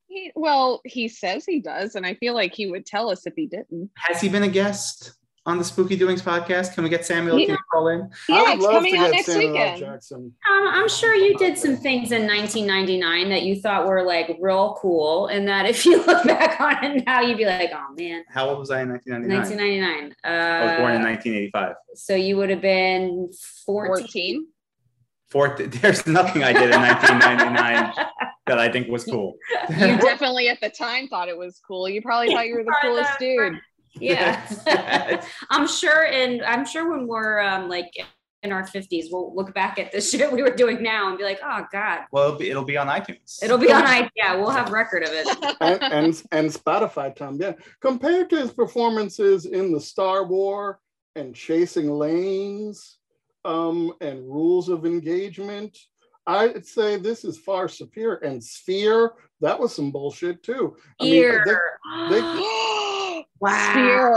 [0.07, 3.33] He well, he says he does, and I feel like he would tell us if
[3.35, 3.89] he didn't.
[3.95, 5.13] has he been a guest
[5.47, 6.73] on the Spooky Doings podcast?
[6.75, 7.55] Can we get Samuel Yeah.
[7.55, 8.01] to call in?
[8.01, 9.79] I Yeah, would it's love coming to out get next Samuel weekend.
[9.79, 10.33] Jackson.
[10.51, 14.77] Um, I'm sure you did some things in 1999 that you thought were like real
[14.81, 18.23] cool, and that if you look back on it now, you'd be like, "Oh man,
[18.29, 19.39] How old was I in 1999?
[19.39, 21.75] 1999." I was born in Uh, 1985.
[21.95, 23.29] so you would have been
[23.65, 24.03] 14.
[24.03, 24.47] 14.
[25.29, 27.93] Fourth, there's nothing I did in 1999
[28.47, 29.35] that I think was cool.
[29.69, 31.87] You definitely at the time thought it was cool.
[31.89, 33.59] You probably thought you were the coolest dude.
[33.99, 37.91] Yeah i'm sure and i'm sure when we're um like
[38.43, 41.23] in our 50s we'll look back at the shit we were doing now and be
[41.23, 43.43] like oh god well, it'll be, it'll be on iTunes.
[43.43, 45.27] it'll be on i yeah we'll have record of it
[45.61, 47.37] and, and and Spotify, Tom.
[47.39, 50.79] Yeah, compared to his performances in the Star War
[51.15, 52.97] and Changing Lanes,
[53.47, 55.77] um, and Rules of Engagement,
[56.27, 58.15] I'd say this is far superior.
[58.17, 60.75] And Sphere, that was some bullshit too.
[60.99, 61.69] I mean, Ear.
[62.09, 62.83] they-
[63.39, 64.11] wow Spear.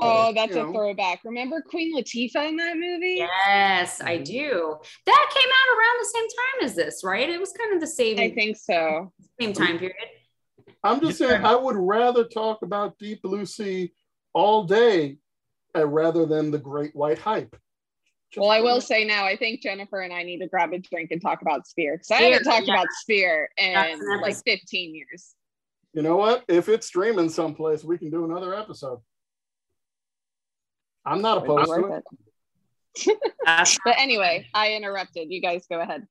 [0.00, 1.20] Oh, that's You a throwback.
[1.24, 3.16] Remember Queen Latifah in that movie?
[3.16, 7.52] yes i do that came out around the same time as this right it was
[7.52, 9.12] kind of the same I think so.
[9.40, 9.96] same time period
[10.84, 13.92] I'm just saying, I would rather talk about Deep Blue Sea
[14.32, 15.18] all day
[15.76, 17.56] uh, rather than the Great White Hype.
[18.32, 19.08] Just Well, I will saying.
[19.08, 21.66] say now, I think Jennifer and I need to grab a drink and talk about
[21.66, 22.74] Sphere because I haven't talked yeah.
[22.74, 25.34] about Sphere That's in like 15 years.
[25.94, 26.44] You know what?
[26.48, 29.00] If it's streaming someplace, we can do another episode.
[31.04, 32.04] I'm not Would be opposed to worth it.
[33.08, 33.32] it.
[33.84, 35.30] But anyway, I interrupted.
[35.30, 36.06] You guys go ahead.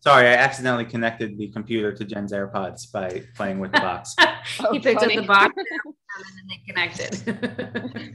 [0.00, 4.14] Sorry, I accidentally connected the computer to Jen's AirPods by playing with the box.
[4.18, 5.16] Oh, he picked funny.
[5.18, 8.12] up the box and then they connected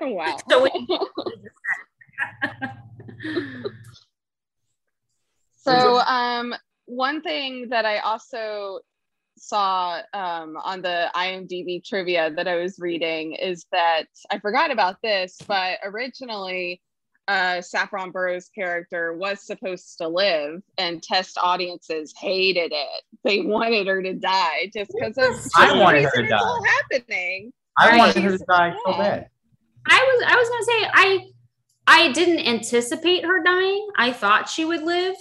[0.00, 0.36] wow.
[0.48, 0.68] So
[5.56, 6.54] So, um,
[6.84, 8.80] one thing that I also
[9.36, 14.96] saw um, on the IMDb trivia that I was reading is that I forgot about
[15.02, 16.80] this, but originally,
[17.28, 23.02] uh, Saffron Burrows' character was supposed to live, and test audiences hated it.
[23.24, 26.60] They wanted her to die just because of I wanted her to die.
[26.92, 27.52] happening.
[27.76, 27.98] I Right.
[27.98, 29.28] wanted her to die so bad.
[29.88, 31.26] I was I was gonna say I
[31.88, 33.88] I didn't anticipate her dying.
[33.96, 35.16] I thought she would live.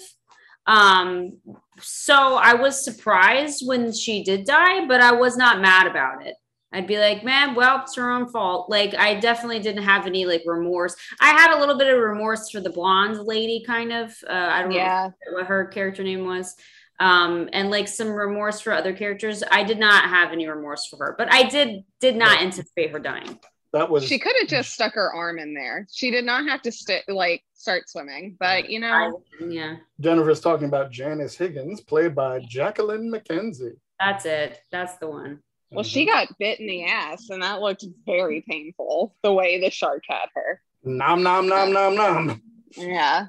[0.68, 1.38] Um
[1.82, 6.36] so I was surprised when she did die, but I was not mad about it.
[6.72, 8.70] I'd be like, man, well, it's her own fault.
[8.70, 10.96] Like I definitely didn't have any like remorse.
[11.22, 14.14] I had a little bit of remorse for the blonde lady, kind of.
[14.28, 15.10] Uh, I don't Yeah.
[15.28, 16.56] know what her character name was.
[17.00, 19.44] Um, and like some remorse for other characters.
[19.52, 23.00] I did not have any remorse for her, but I did did not anticipate her
[23.00, 23.38] dying.
[23.76, 25.86] That was She could have just stuck her arm in there.
[25.92, 29.76] She did not have to st- like start swimming, but you know, I- yeah.
[30.00, 33.76] Jennifer's talking about Janice Higgins, played by Jacqueline McKenzie.
[34.00, 34.62] That's it.
[34.72, 35.40] That's the one.
[35.72, 36.08] Well, she mhm.
[36.08, 39.14] got bit in the ass, and that looked very painful.
[39.24, 40.62] The way the shark had her.
[40.86, 42.42] nom nom nom nom nom.
[42.78, 43.26] Yeah.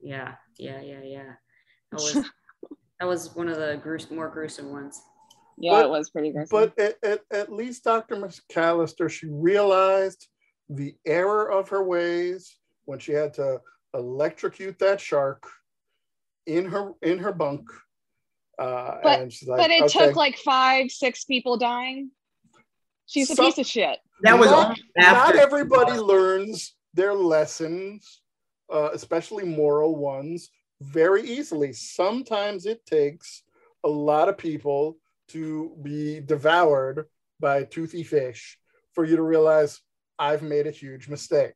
[0.00, 0.36] Yeah.
[0.56, 0.80] Yeah.
[0.80, 1.02] Yeah.
[1.02, 1.32] Yeah.
[1.92, 2.14] That was
[2.98, 5.02] That was one of the gruesome, more gruesome ones.
[5.60, 6.48] Yeah, But- it was pretty gruesome.
[6.50, 8.16] But at, at, at least Dr.
[8.16, 10.26] McAllister, she realized
[10.68, 13.60] the error of her ways when she had to
[13.94, 15.46] electrocute that shark
[16.46, 17.68] in her in her bunk.
[18.58, 20.06] Uh, But- and she's like, but it okay.
[20.06, 22.10] took like five, six people dying.
[23.06, 23.98] She's a piece of shit.
[24.22, 28.22] That was Not- only not everybody learns their lessons,
[28.72, 31.72] uh, especially moral ones, very easily.
[31.72, 33.42] Sometimes it takes
[33.84, 34.96] a lot of people
[35.32, 37.06] to be devoured
[37.40, 38.58] by toothy fish
[38.92, 39.80] for you to realize
[40.18, 41.54] I've made a huge mistake.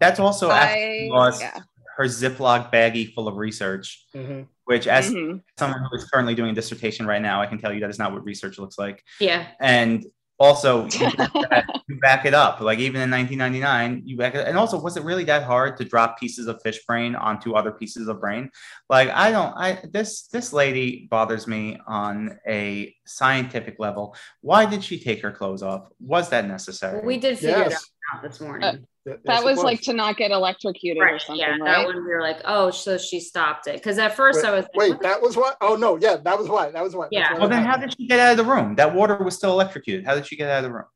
[0.00, 1.58] That's also after I, she lost yeah.
[1.96, 4.46] her Ziploc baggie full of research, Mhm.
[4.64, 5.42] which, as Mhm.
[5.58, 7.98] someone who is currently doing a dissertation right now, I can tell you that is
[7.98, 9.02] not what research looks like.
[9.20, 9.46] Yeah.
[9.60, 10.04] And
[10.38, 11.10] also, you
[11.50, 12.60] back, you back it up.
[12.60, 14.46] Like even in 1999, you back it.
[14.46, 17.72] And also, was it really that hard to drop pieces of fish brain onto other
[17.72, 18.50] pieces of brain?
[18.90, 19.54] Like I don't.
[19.56, 24.14] I this this lady bothers me on a scientific level.
[24.42, 25.88] Why did she take her clothes off?
[26.00, 27.04] Was that necessary?
[27.04, 28.70] We did figure it Yes, out this uh, morning.
[28.70, 31.56] Th- yes, That it was like to not get electrocuted or something, Yeah.
[31.60, 31.64] right?
[31.64, 33.74] That one we were like, oh, so she stopped it.
[33.74, 35.54] Because at first Wait, I was like, wait, what that was why.
[35.60, 36.70] Oh no, yeah, that was why.
[36.70, 37.08] That was why.
[37.10, 37.32] Yeah.
[37.32, 38.76] why well, that then how did she get out of the room?
[38.76, 40.04] That water was still electrocuted.
[40.04, 40.86] How did she get out of the room?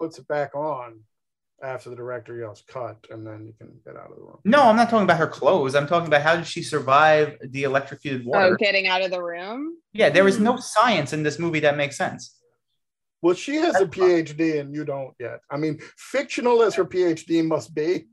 [0.00, 0.98] puts it back on
[1.62, 4.38] after the director yells cut, and then you can get out of the room.
[4.44, 5.74] No, I'm not talking about her clothes.
[5.74, 8.56] I'm talking about how did she survive the electrocuted Oh, water?
[8.56, 9.76] getting out of the room.
[9.92, 10.60] Yeah, there is no hmm.
[10.60, 12.34] science in this movie that makes sense.
[13.22, 15.40] Well, she has a PhD and you don't yet.
[15.50, 18.06] I mean, fictional as her PhD must be,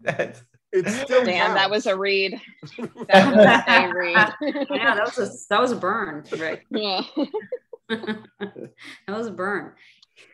[0.00, 2.40] That's- it's still Damn, that was a read.
[2.78, 2.94] That
[3.36, 4.66] was a read.
[4.70, 6.24] yeah, that was a that was a burn.
[6.38, 6.62] Right.
[6.70, 7.02] yeah.
[7.88, 8.68] that
[9.08, 9.72] was a burn.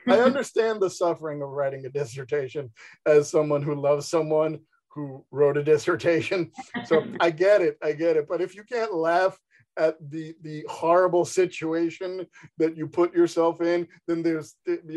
[0.06, 2.70] I understand the suffering of writing a dissertation
[3.06, 6.50] as someone who loves someone who wrote a dissertation.
[6.86, 8.26] So I get it, I get it.
[8.28, 9.38] But if you can't laugh
[9.78, 12.26] at the the horrible situation
[12.58, 14.56] that you put yourself in, then there's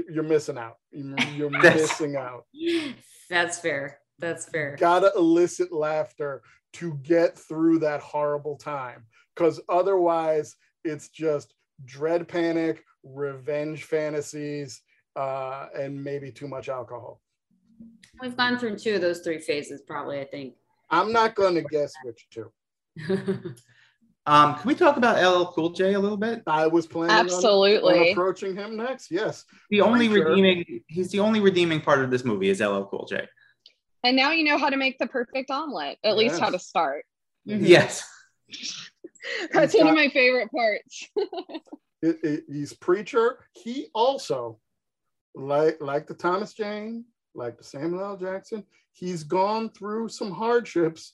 [0.10, 0.78] you're missing out.
[0.92, 2.46] You're missing out.
[3.30, 4.00] That's fair.
[4.20, 4.76] That's fair.
[4.80, 6.42] gotta elicit laughter
[6.74, 9.04] to get through that horrible time
[9.36, 11.54] because otherwise it's just
[11.86, 14.82] dread panic revenge fantasies
[15.16, 17.20] uh, and maybe too much alcohol
[18.22, 20.20] We've gone through two of those three phases, probably.
[20.20, 20.54] I think.
[20.92, 22.52] i'm not gonna guess which two
[24.28, 26.44] Um, can we talk about LL Cool J a little bit?
[26.46, 28.12] i was planning on- on, Absolutely.
[28.12, 30.30] approaching him next yes The only Sure.
[30.30, 33.28] redeeming, he's the only redeeming part of this movie is LL Cool J.
[34.04, 36.66] And now you know how to make the perfect omelet, at least how to Yes.
[36.68, 37.06] start.
[37.48, 37.68] Mhm.
[37.68, 38.04] Yes.
[39.54, 41.08] That's He's one of my favorite parts.
[42.02, 44.60] it, it- he's preacher he also
[45.36, 47.06] like like the thomas jane
[47.36, 51.14] like the samuel l jackson he's gone through some hardships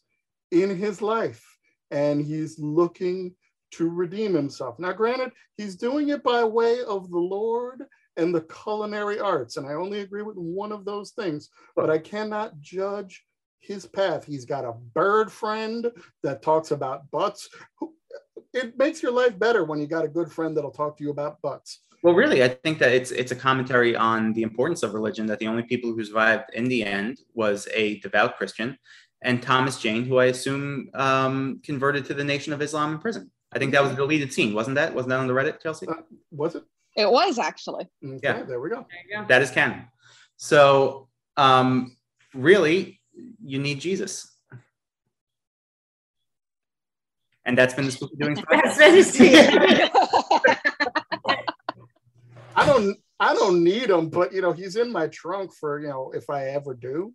[0.52, 1.57] in his life
[1.92, 3.34] and he's looking
[3.72, 7.84] to redeem himself now granted he's doing it by way of the lord
[8.16, 11.98] and the culinary arts and i only agree with one of those things but i
[11.98, 13.26] cannot judge
[13.60, 15.92] his path he's got a bird friend
[16.24, 17.50] that talks about butts
[18.54, 21.12] it makes your life better when you got a good friend that'll talk to you
[21.12, 21.82] about butts.
[22.04, 25.26] Well, really, I think that it's it's a commentary on the importance of religion.
[25.26, 28.78] That the only people who survived in the end was a devout Christian
[29.22, 33.32] and Thomas Jane, who I assume um, converted to the Nation of Islam in prison.
[33.52, 34.94] I think that was the deleted scene, wasn't that?
[34.94, 35.88] Wasn't that on the Reddit, Chelsea?
[35.88, 35.94] Uh,
[36.32, 36.64] was it?
[36.96, 37.88] It was actually.
[38.04, 38.44] Okay, Yeah.
[38.44, 38.86] there we go.
[39.10, 39.28] There go.
[39.28, 39.88] That is canon.
[40.36, 41.96] So, um,
[42.34, 43.00] really,
[43.44, 44.32] you need Jesus.
[47.46, 48.40] And that's been the spooky doings.
[48.50, 48.78] That's
[49.20, 49.92] it.
[52.56, 55.88] I don't I don't need him, but you know, he's in my trunk for, you
[55.88, 57.14] know, if I ever do.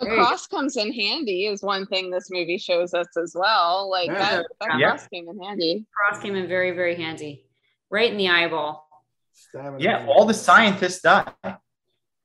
[0.00, 3.90] A cross comes in handy is one thing this movie shows us as well.
[3.90, 4.14] Like Yeah.
[4.36, 4.90] that, that Yeah.
[4.90, 5.84] cross came in handy.
[5.94, 7.44] Cross came in very, very handy.
[7.90, 8.88] Right in the eyeball.
[9.32, 9.78] Stamina.
[9.82, 11.24] Yeah, all the scientists die.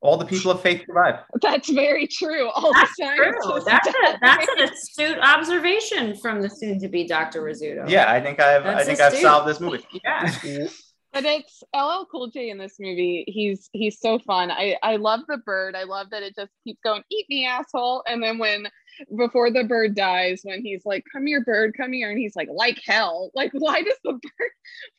[0.02, 1.22] All the people of faith survive.
[1.42, 2.50] That's very true.
[2.50, 3.34] All That's the true.
[3.42, 7.42] scientists That's, a, that's an astute observation from the soon-to-be Dr.
[7.42, 7.90] Rizzuto.
[7.90, 9.84] Yeah, I think I've I That's think I've solved this movie.
[10.04, 10.68] Yeah.
[11.16, 13.24] But it's LL Cool J in this movie.
[13.26, 14.52] He's he's so fun.
[14.52, 15.74] I I love the bird.
[15.74, 18.04] I love that it just keeps going, eat me, asshole.
[18.06, 18.68] And then when
[19.18, 22.50] before the bird dies, when he's like, come here, bird, come here, and he's like,
[22.52, 23.32] like hell.
[23.34, 24.52] Like, why does the bird?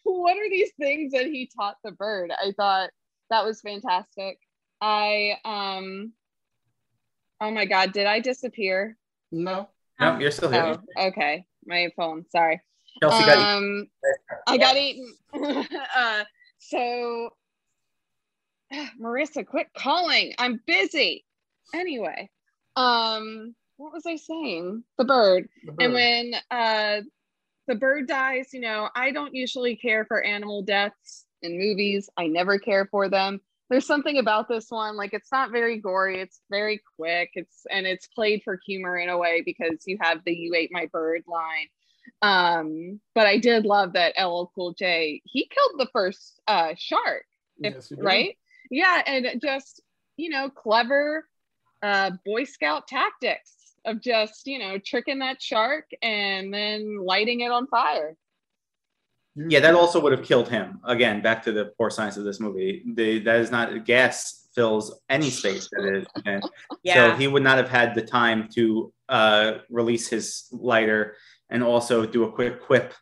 [0.05, 2.31] What are these things that he taught the bird?
[2.31, 2.89] I thought
[3.29, 4.39] that was fantastic.
[4.81, 6.14] I um.
[7.43, 7.93] Oh my God!
[7.93, 8.97] Did I disappear?
[9.31, 9.69] No.
[10.01, 10.79] No, you're still here.
[10.97, 11.45] Oh, okay.
[11.67, 12.25] My phone.
[12.31, 12.62] Sorry.
[13.03, 13.86] Chelsea got um,
[14.47, 15.14] I got eaten.
[15.97, 16.24] uh,
[16.59, 17.30] so,
[19.01, 20.34] Marissa, quit calling.
[20.38, 21.24] I'm busy.
[21.74, 22.30] Anyway,
[22.76, 24.84] um, what was I saying?
[24.99, 25.49] The bird.
[25.64, 27.01] the And when uh,
[27.66, 28.49] the bird dies.
[28.53, 32.09] You know, I don't usually care for animal deaths in movies.
[32.16, 33.40] I never care for them.
[33.68, 36.20] There's something about this one, like it's not very gory.
[36.20, 37.30] It's very quick.
[37.34, 40.70] It's and it's played for humor in a way because you have the "You ate
[40.72, 41.66] my bird" line.
[42.23, 45.23] Um, but I did love that LL Cool J.
[45.25, 47.25] He killed the first uh, shark,
[47.63, 48.37] if- Yes, you right?
[48.71, 49.83] Yeah, and just
[50.17, 51.29] you know, clever
[51.83, 53.53] uh, Boy Scout tactics
[53.85, 58.17] of just you know tricking that shark and then lighting it on fire.
[59.37, 60.81] Yeah, that also would have killed him.
[60.85, 62.83] Again, back to the poor science of this movie.
[62.95, 66.07] The, that is not gas fills any space that is.
[66.25, 66.43] And
[66.83, 67.13] Yeah.
[67.13, 71.17] So he would not have had the time to uh, release his lighter
[71.51, 72.94] and also do a quick quip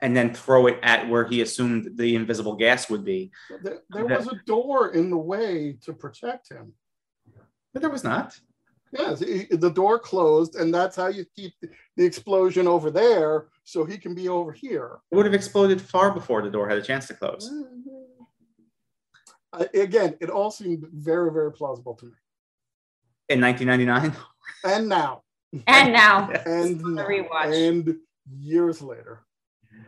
[0.00, 3.30] and then throw it at where he assumed the invisible gas would be.
[3.62, 6.72] There, there was a door in the way to protect him.
[7.72, 8.38] But there was not.
[8.92, 11.54] Yes, the door closed, and that's how you keep
[11.96, 14.98] the explosion over there, so he can be over here.
[15.10, 17.50] It would have exploded far before the door had a chance to close.
[19.54, 22.12] I- again, it all seemed very, very plausible to me.
[23.30, 24.14] In 1999,
[24.64, 25.22] And now,
[25.66, 27.68] and now and the rewatch.
[27.68, 27.96] and
[28.38, 29.20] years later.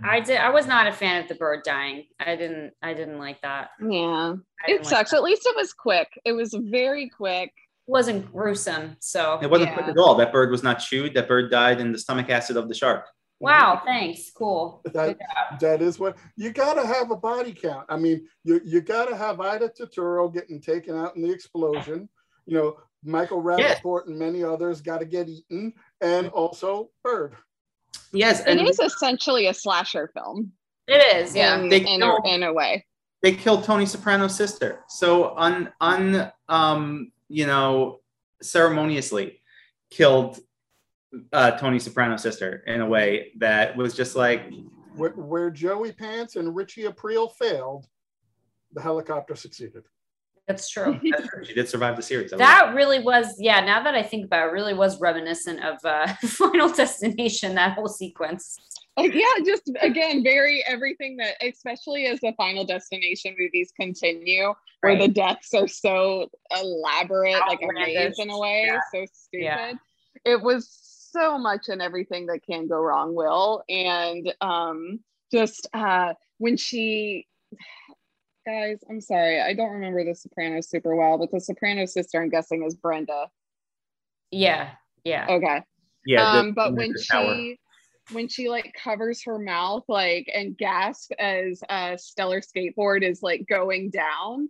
[0.03, 0.39] I did.
[0.39, 2.05] I was not a fan of the bird dying.
[2.19, 2.73] I didn't.
[2.83, 3.71] I didn't like that.
[3.81, 4.35] Yeah,
[4.67, 5.11] it like sucks.
[5.13, 5.19] that.
[5.19, 6.09] At least it was quick.
[6.25, 7.51] It was very quick.
[7.87, 8.97] It wasn't gruesome.
[9.01, 9.75] So it wasn't Yeah.
[9.77, 10.15] quick at all.
[10.17, 11.15] That bird was not chewed.
[11.15, 13.07] That bird died in the stomach acid of the shark.
[13.41, 13.83] wow.
[13.85, 14.31] Thanks.
[14.35, 14.81] Cool.
[14.93, 15.19] That,
[15.61, 17.87] that is what you got to have a body count.
[17.89, 22.09] I mean, you you got to have Aida Turturro getting taken out in the explosion.
[22.47, 23.81] You know, Michael Yes.
[23.85, 27.35] And many others got to get eaten, and also Bird.
[28.13, 30.53] Yes, It and is essentially a slasher film.
[30.87, 31.35] It is.
[31.35, 31.59] Yeah.
[31.59, 32.85] in, They in, know- a, in a way.
[33.23, 34.81] they killed Tony Soprano's sister.
[34.89, 38.01] So un un um you know
[38.43, 39.41] ceremoniously
[39.91, 40.39] killed
[41.33, 44.43] uh, Tony Soprano's sister in a way that was just like
[44.97, 47.87] Where, where Joey Pants and Richie Aprile failed,
[48.73, 49.85] the helicopter succeeded.
[50.47, 51.01] That's true.
[51.11, 51.45] that's true.
[51.45, 52.33] she did survive the series.
[52.33, 53.35] I that really was.
[53.39, 53.61] Yeah.
[53.61, 57.55] Now that I think about it, really was reminiscent of uh, Final Destination.
[57.55, 58.59] That whole sequence.
[58.97, 64.97] Like, yeah, just again, very everything that, especially as the Final Destination movies continue, where
[64.97, 68.79] the deaths are so elaborate, like a maze in a way, Yeah.
[68.93, 69.45] so stupid.
[69.45, 69.73] Yeah.
[70.25, 70.69] It was
[71.11, 75.01] so much in everything that can go wrong, Will, and um,
[75.33, 77.27] just uh, when she.
[78.47, 79.41] Guys, I'm sorry.
[79.41, 83.29] I don't remember The Sopranos super well, but the Sopranos sister, I'm guessing, is Brenda.
[84.31, 84.73] Yeah.
[85.05, 85.27] Yeah.
[85.29, 85.63] Okay.
[86.07, 86.33] yeah.
[86.33, 87.35] the- um but when Maker Tower.
[87.35, 87.59] she
[88.13, 93.47] when she like covers her mouth like and gasp as uh stellar skateboard is like
[93.49, 94.49] going down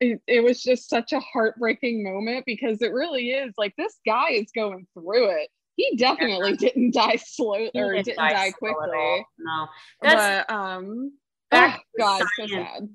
[0.00, 4.30] it, it was just such a heartbreaking moment because it really is like this guy
[4.30, 8.50] is going through it he definitely didn't die slow He or didn't didn't die die
[8.50, 9.26] quickly.
[9.38, 9.68] No.
[10.02, 11.12] That's but um
[11.52, 12.88] back oh, to god so sad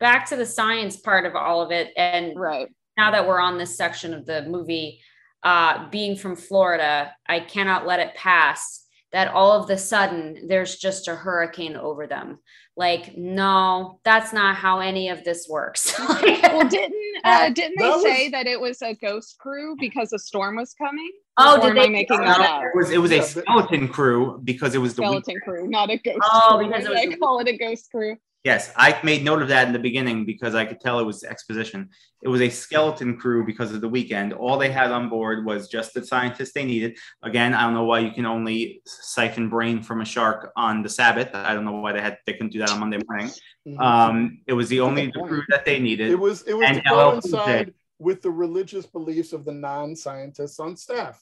[0.00, 1.92] back to the science part of all of it.
[1.96, 5.00] And right now that we're on this section of the movie,
[5.42, 10.76] uh, being from Florida, I cannot let it pass that all of the sudden there's
[10.76, 12.38] just a hurricane over them.
[12.76, 15.94] Like, no, that's not how any of this works.
[16.08, 16.94] well didn't
[17.24, 20.56] uh didn't they That was- say that it was a ghost crew because a storm
[20.56, 22.62] was coming Oh, did they- I making that up?
[22.64, 25.08] it was it was a skeleton crew because it was the week.
[25.24, 26.66] skeleton crew, not a ghost Oh, crew.
[26.68, 28.16] because it was did I call it a ghost crew.
[28.44, 31.24] Yes, I made note of that in the beginning because I could tell it was
[31.24, 31.90] exposition.
[32.22, 34.32] It was a skeleton crew because of the weekend.
[34.32, 36.96] All they had on board was just the scientists they needed.
[37.22, 40.88] Again, I don't know why you can only siphon brain from a shark on the
[40.88, 41.30] Sabbath.
[41.34, 43.30] I don't know why they had they couldn't do that on Monday morning.
[43.78, 46.10] Um, it was the only Good crew that they needed.
[46.10, 50.60] it was it was and to LL coincide with the religious beliefs of the non-scientists
[50.60, 51.20] on staff.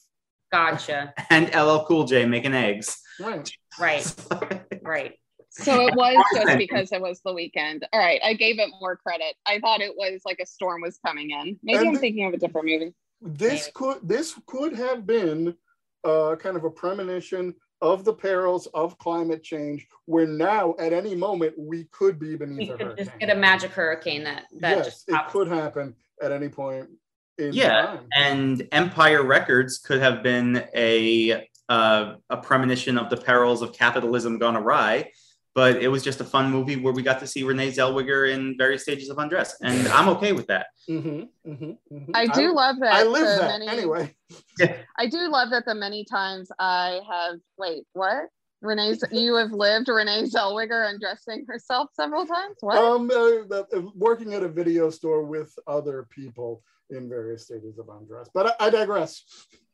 [0.51, 1.13] gotcha.
[1.31, 3.01] and LL Cool J making eggs.
[3.19, 3.51] Right.
[3.79, 4.15] Right.
[4.83, 5.15] Right.
[5.57, 7.87] So it was just because it was the weekend.
[7.91, 9.35] All right, I gave it more credit.
[9.45, 11.59] I thought it was like a storm was coming in.
[11.63, 12.93] Maybe And I'm thinking of a different movie.
[13.21, 13.71] this Maybe.
[13.73, 15.55] could this could have been
[16.03, 21.13] uh, kind of a premonition of the perils of climate change where now at any
[21.15, 24.45] moment we could be We beneath a could hurricane just get a magic hurricane that
[24.61, 26.89] that yes just it could happen at any point
[27.37, 33.17] in Yeah, time and Empire Records could have been a uh, a premonition of the
[33.17, 35.11] perils of capitalism gone awry.
[35.57, 38.55] But it was just a fun movie where we got to see Renee Zellweger in
[38.59, 40.67] various stages of undress, and I'm okay with that.
[40.87, 42.11] Mhm, mhm, mhm.
[42.13, 42.93] I do love that.
[42.93, 44.15] i live the that many, anyway
[44.99, 47.39] I do love that the many times I have.
[47.57, 48.27] Wait, what?
[48.61, 52.57] Renee, you have lived Renee Zellweger undressing herself several times.
[52.59, 52.77] What?
[52.77, 57.89] um uh, uh, working at a video store with other people in various stages of
[57.89, 59.23] undress but i, I digress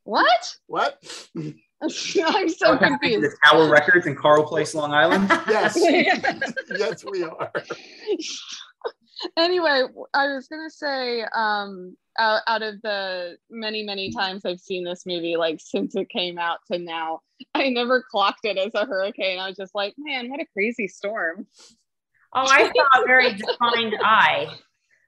[0.06, 0.56] what?
[0.68, 1.04] what
[2.26, 3.24] I'm so Okay, confused.
[3.24, 5.28] The Tower Records in Carle Place, Long Island.
[5.48, 5.78] Yes,
[6.78, 7.52] yes, we are.
[9.38, 14.84] anyway, I was gonna say, um, out, out of the many, many times I've seen
[14.84, 17.20] this movie, like since it came out to now,
[17.56, 19.40] I never clocked it as a hurricane.
[19.40, 21.48] I was just like, man, what a crazy storm.
[22.36, 24.48] Oh, I saw a very defined eye.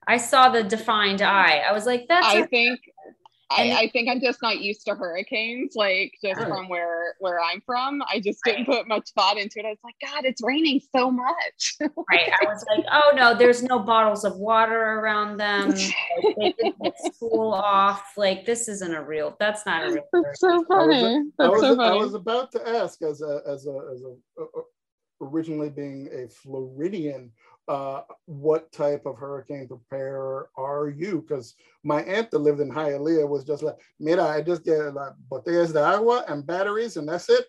[0.08, 1.64] I saw the defined eye.
[1.68, 2.80] I was like, that's I a- think.
[3.56, 6.48] And- I, I think I'm just not used to hurricanes, like just Right.
[6.50, 8.02] from where where I'm from.
[8.12, 9.66] I just didn't put much thought into it.
[9.66, 11.76] I was like, God, it's raining so much.
[11.80, 12.32] right.
[12.42, 15.74] I was like, oh no, there's no bottles of water around them.
[16.38, 18.14] Like, they didn't school off.
[18.18, 19.36] Like this isn't a real.
[19.40, 20.04] That's not a real.
[20.12, 21.22] That's so I was- funny.
[21.40, 24.62] I was, so I was about to ask, as a as a as a uh,
[25.22, 27.32] originally being a Floridian,
[27.68, 31.22] uh, what type of hurricane preparer are you?
[31.22, 35.14] Because my aunt that lived in Hialeah was just like, mira, I just get like
[35.32, 37.46] botellas de agua and batteries, and that's it.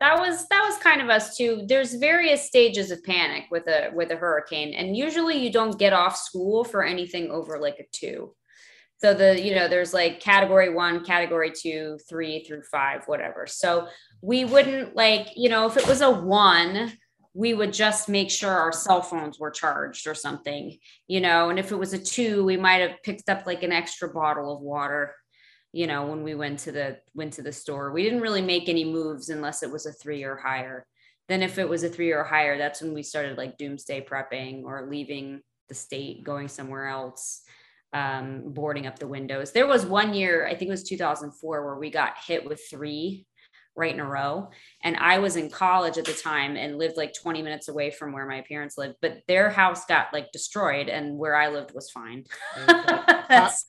[0.00, 3.90] that was that was kind of us too there's various stages of panic with a
[3.94, 7.84] with a hurricane and usually you don't get off school for anything over like a
[7.92, 8.34] two
[8.96, 13.86] so the you know there's like category one category two three through five whatever so
[14.22, 16.92] we wouldn't like you know if it was a one
[17.34, 20.76] we would just make sure our cell phones were charged or something
[21.06, 21.50] you know?
[21.50, 24.54] And if it was a two we might have picked up like an extra bottle
[24.54, 25.14] of water
[25.72, 27.92] you know when we went to the went to the store.
[27.92, 30.86] We didn't really make any moves unless it was a three or higher.
[31.28, 34.64] Then if it was a three or higher that's when we started like doomsday prepping
[34.64, 37.42] or leaving the state going somewhere else
[37.92, 39.52] um, boarding up the windows.
[39.52, 43.26] There was one year i think it was 2004 where we got hit with three
[43.80, 44.48] right in a row
[44.84, 48.12] and i was in college at the time and lived like 20 minutes away from
[48.12, 51.90] where my parents lived but their house got like destroyed and where i lived was
[51.90, 52.24] fine
[53.28, 53.66] that's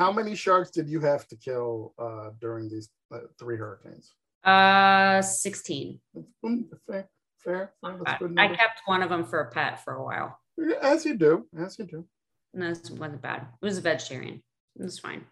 [0.00, 4.06] How many sharks did you have to kill uh, during these uh, three hurricanes?
[4.44, 6.00] uh 16
[6.44, 7.08] Mm, Fair,
[7.44, 7.72] fair.
[8.18, 10.30] good I kept one of them for a pet for a while.
[10.92, 11.32] As you do,
[11.64, 12.00] as you do.
[12.52, 13.40] No, it wasn't bad.
[13.60, 14.36] It was a vegetarian.
[14.78, 15.22] It was fine.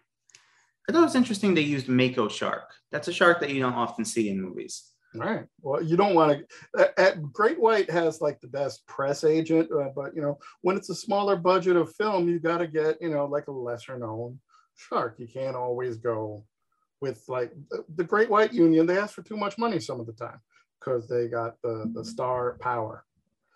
[0.87, 2.73] I thought it was interesting they used mako shark.
[2.91, 4.93] That's a shark that you don't often see in movies.
[5.15, 5.45] Right.
[5.61, 6.43] Well, you don't want
[6.75, 6.99] to.
[6.99, 10.89] At Great White has like the best press agent, uh, but you know when it's
[10.89, 14.39] a smaller budget of film, you got to get you know like a lesser known
[14.75, 15.15] shark.
[15.19, 16.43] You can't always go
[16.99, 18.87] with like the, the Great White Union.
[18.87, 20.39] They ask for too much money some of the time
[20.79, 23.05] because they got the the star power.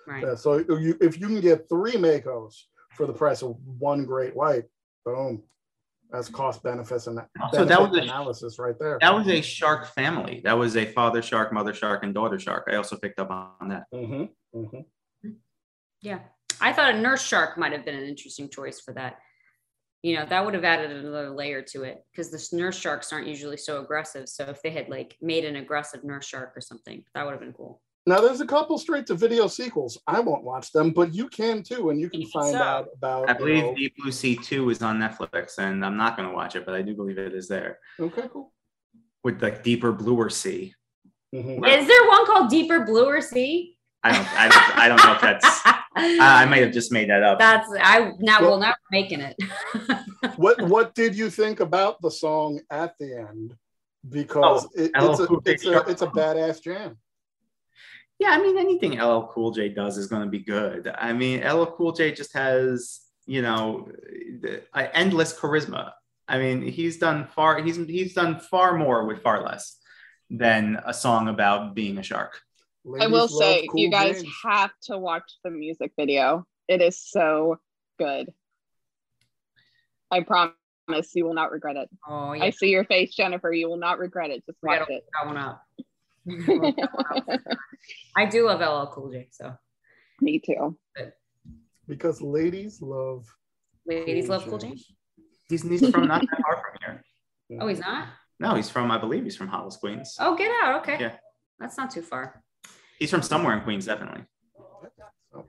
[0.05, 0.23] Right.
[0.23, 2.53] Uh, so you, if you can get three Makos
[2.91, 4.65] for the price of one Great White,
[5.05, 5.43] boom,
[6.11, 8.97] that's cost benefits and that, So that was benefit a- analysis right there.
[9.01, 10.41] That was a shark family.
[10.43, 12.67] That was a father shark, mother shark, and daughter shark.
[12.71, 13.83] I also picked up on that.
[13.91, 14.79] hmm hmm
[16.01, 16.19] Yeah.
[16.59, 19.19] I thought a nurse shark might have been an interesting choice for that.
[20.03, 23.27] You know, that would have added another layer to it because the nurse sharks aren't
[23.27, 24.29] usually so aggressive.
[24.29, 27.39] So if they had like made an aggressive nurse shark or something, that would have
[27.41, 27.81] been cool.
[28.07, 29.99] Now, there's a couple straight to video sequels.
[30.07, 32.57] I won't watch them, but you can too, and you can find so.
[32.57, 33.29] out about.
[33.29, 36.33] I believe know- Deep Blue Sea 2 is on Netflix, and I'm not going to
[36.33, 38.53] watch it, but I do believe it is there Okay, cool.
[39.25, 40.73] with like deeper, bluer sea.
[41.35, 41.57] Mhm.
[41.67, 43.77] Is there one called Deeper Bluer Sea?
[44.01, 45.61] I don't, I don't, I don't know if that's.
[45.65, 47.39] I, I might have just made that up.
[47.39, 49.35] That's I now Well- well now we're making it.
[50.37, 53.55] What What did you think about the song at the end?
[54.07, 56.97] Because Oh, it, it's a it's a it's a badass jam.
[58.19, 60.91] Yeah, I mean, anything LL Cool J does is going to be good.
[60.97, 63.89] I mean, LL Cool J just has, you know,
[64.41, 65.91] the- uh, endless charisma.
[66.27, 67.61] I mean, he's done far.
[67.61, 69.77] He's he's done far more with far less
[70.29, 72.41] than a song about being a shark.
[72.99, 74.35] I will say, Cool you guys James.
[74.43, 76.45] have to watch the music video.
[76.67, 77.59] It is so
[77.99, 78.33] good.
[80.09, 80.55] I promise
[81.13, 81.89] you will not regret it.
[82.07, 82.45] oh yeah.
[82.45, 83.51] I see your face, Jennifer.
[83.51, 84.43] You will not regret it.
[84.45, 85.05] Just we gotta watch it.
[85.19, 85.61] that one up.
[86.27, 87.39] Look that one up.
[88.15, 89.53] I do love LL Cool J, so
[90.21, 90.77] Me too.
[91.87, 93.25] because ladies love.
[93.85, 94.73] ladies love Cool J.
[95.49, 96.77] He's, he's from not that far from
[97.49, 97.59] here.
[97.61, 98.09] Oh, he's not.
[98.39, 100.15] No, he's from I believe he's from Hollis, Queens.
[100.19, 100.81] Oh, get out.
[100.81, 101.13] Okay, Yeah.
[101.59, 102.43] that's not too far.
[102.99, 104.23] He's from somewhere in Queens, definitely.
[105.31, 105.45] So,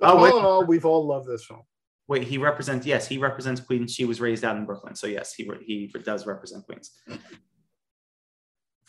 [0.00, 0.34] Oh, all wait.
[0.34, 1.62] in all, we've all loved this film.
[2.08, 3.94] Wait, he represents yes, he represents Queens.
[3.94, 6.90] She was raised out in Brooklyn, so yes, he he does represent Queens.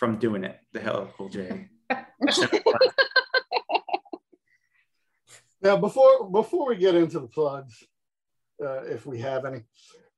[0.04, 1.70] From doing it, the hell Cool J.
[5.62, 7.82] Now, before before we get into the plugs,
[8.62, 9.62] uh, if we have any,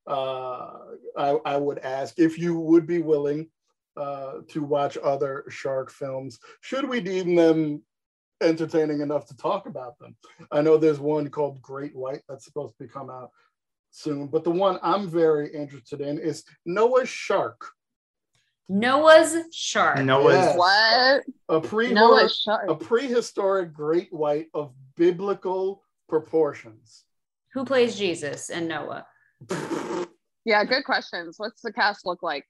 [0.07, 0.71] uh,
[1.15, 3.51] I, I would ask if you would be willing
[3.95, 6.39] uh, to watch other shark films.
[6.61, 7.83] Should we deem them
[8.41, 10.15] entertaining enough to talk about them?
[10.51, 13.29] I know there's one called Great White that's supposed to be come out
[13.91, 17.67] soon, but the one I'm very interested in is Noah's Shark.
[18.68, 19.99] Noah's Shark.
[20.03, 20.57] Noah's Yes.
[20.57, 21.24] What?
[21.49, 22.70] A pre Noah Shark.
[22.70, 27.03] a prehistoric great white of biblical proportions.
[27.53, 29.05] Who plays Jesus and Noah?
[30.47, 31.39] Yeah, good questions.
[31.39, 32.45] What's the cast look like?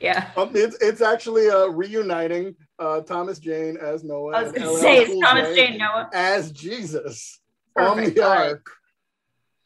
[0.00, 0.30] Yeah.
[0.34, 4.76] Um, it's it's actually uh, reuniting uh, Thomas Jane as Noah I was gonna LL
[4.78, 6.08] say it's Cool Thomas J Jane Noah.
[6.14, 7.38] as Jesus
[7.78, 8.48] on the All right.
[8.52, 8.66] ark,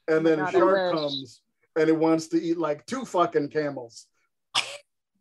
[0.08, 1.00] and then a shark wish.
[1.00, 1.40] comes
[1.76, 4.06] and it wants to eat like two fucking camels.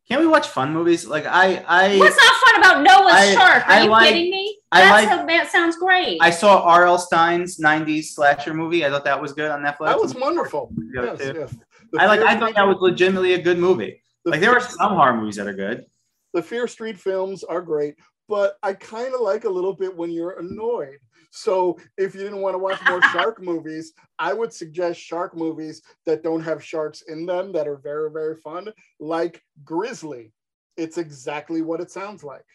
[0.10, 1.06] Can we watch fun movies?
[1.06, 3.68] Like I, I, What's not fun about Noah's I- Shark?
[3.68, 4.58] Are I you like- kidding me?
[4.72, 6.18] I like- how, that sounds great.
[6.22, 6.98] I saw R.L.
[6.98, 8.86] Stine's '90s slasher movie.
[8.86, 9.88] I thought that was good on Netflix.
[9.88, 10.72] That was wonderful.
[10.94, 11.56] Yes, yes.
[11.98, 12.20] I like.
[12.22, 14.02] I thought that was legitimately a good movie.
[14.26, 15.86] the Like there are some horror movies that are good.
[16.34, 17.96] the Fear Street films are great,
[18.28, 21.00] but I kind of like a little bit when you're annoyed.
[21.38, 25.84] So if you didn't want to watch more shark movies, I would suggest shark movies
[26.08, 30.34] that don't have sharks in them that are very, very fun, like Grizzly.
[30.78, 32.46] It's exactly what it sounds like.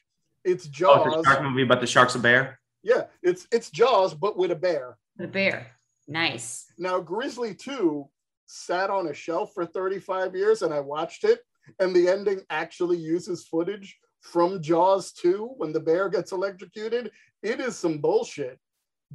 [0.45, 1.03] It's Jaws.
[1.05, 1.27] Oh, it's a Jaws.
[1.27, 2.59] shark movie, but the shark's a bear.
[2.83, 4.99] yeah, it's it's Jaws, but with a bear.
[5.17, 5.69] the bear.
[6.09, 6.67] Nice.
[6.77, 8.09] Now, Grizzly 2
[8.47, 11.39] sat on a shelf for 35 years and I watched it,
[11.79, 17.13] and the ending actually uses footage from Jaws 2 when the bear gets electrocuted.
[17.45, 18.59] It is some bullshit,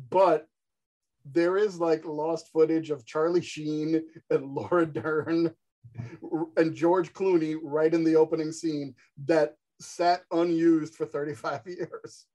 [0.09, 0.47] but
[1.25, 5.53] there is like lost footage of Charlie Sheen and Laura Dern
[6.57, 8.93] and George Clooney right in the opening scene
[9.25, 12.25] that sat unused for 35 years.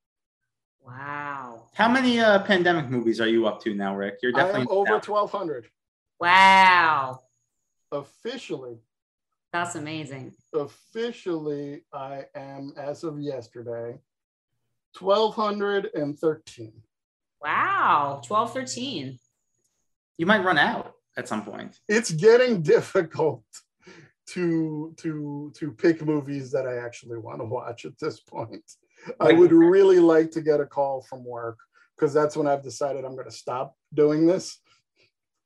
[0.85, 1.69] Wow.
[1.75, 4.19] How many uh, pandemic movies are you up to now, Rick?
[4.21, 5.01] You're I definitely am over down.
[5.01, 5.67] 1,200
[6.19, 7.19] Wow.
[7.91, 8.77] officially.
[9.53, 10.33] That's amazing.
[10.53, 13.99] officially I am as of yesterday
[14.99, 16.73] 1213
[17.43, 18.21] Wow.
[18.25, 19.19] 12, 13.
[20.17, 21.77] You might run out at some point.
[21.87, 23.43] it's getting difficult
[24.25, 28.63] to to to pick movies that I actually want to watch at this point
[29.19, 31.59] I would really like to get a call from work
[31.95, 34.59] because that's when I've decided I'm going to stop doing this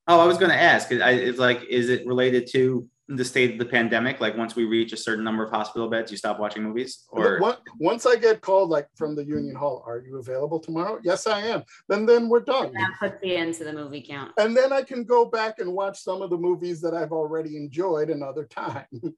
[0.07, 0.89] Oh, I was going to ask.
[0.91, 4.19] I, it's like, is it related to the state of the pandemic?
[4.19, 7.39] Like, once we reach a certain number of hospital beds, you stop watching movies, or
[7.41, 11.25] Once- once I get called like from the union hall are you available tomorrow yes
[11.27, 14.31] I am then then we're done That puts the end to the movie count.
[14.37, 17.55] and then I can go back and watch some of the movies that I've already
[17.57, 18.87] enjoyed another time.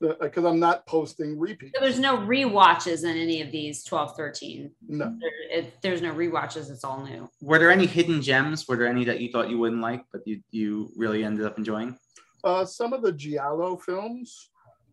[0.00, 1.72] Because uh, I'm not posting repeats.
[1.74, 4.70] So there's no rewatches in any of these 12, 13.
[4.86, 6.70] No, There, it, there's no rewatches.
[6.70, 7.28] It's all new.
[7.40, 8.68] were there any hidden gems?
[8.68, 11.58] Were there any that you thought you wouldn't like, but you you really ended up
[11.58, 11.98] enjoying?
[12.44, 14.50] Uh, some of the Giallo films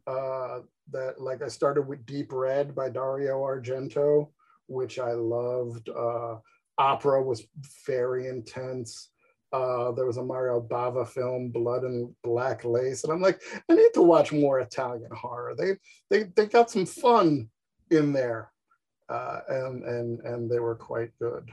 [0.08, 0.60] uh,
[0.92, 4.30] that, like, I started with Deep Red by Dario Argento,
[4.68, 5.90] which I loved.
[5.90, 6.38] Uh,
[6.78, 7.48] Opera was
[7.86, 9.10] very intense.
[9.54, 13.76] Uh, there was a Mario Bava film, Blood and Black Lace, and I'm like, I
[13.76, 15.56] need to watch more Italian horror.
[15.58, 15.78] They
[16.10, 17.50] they they got some fun
[17.90, 18.52] in there,
[19.08, 21.50] uh, and and and they were quite good.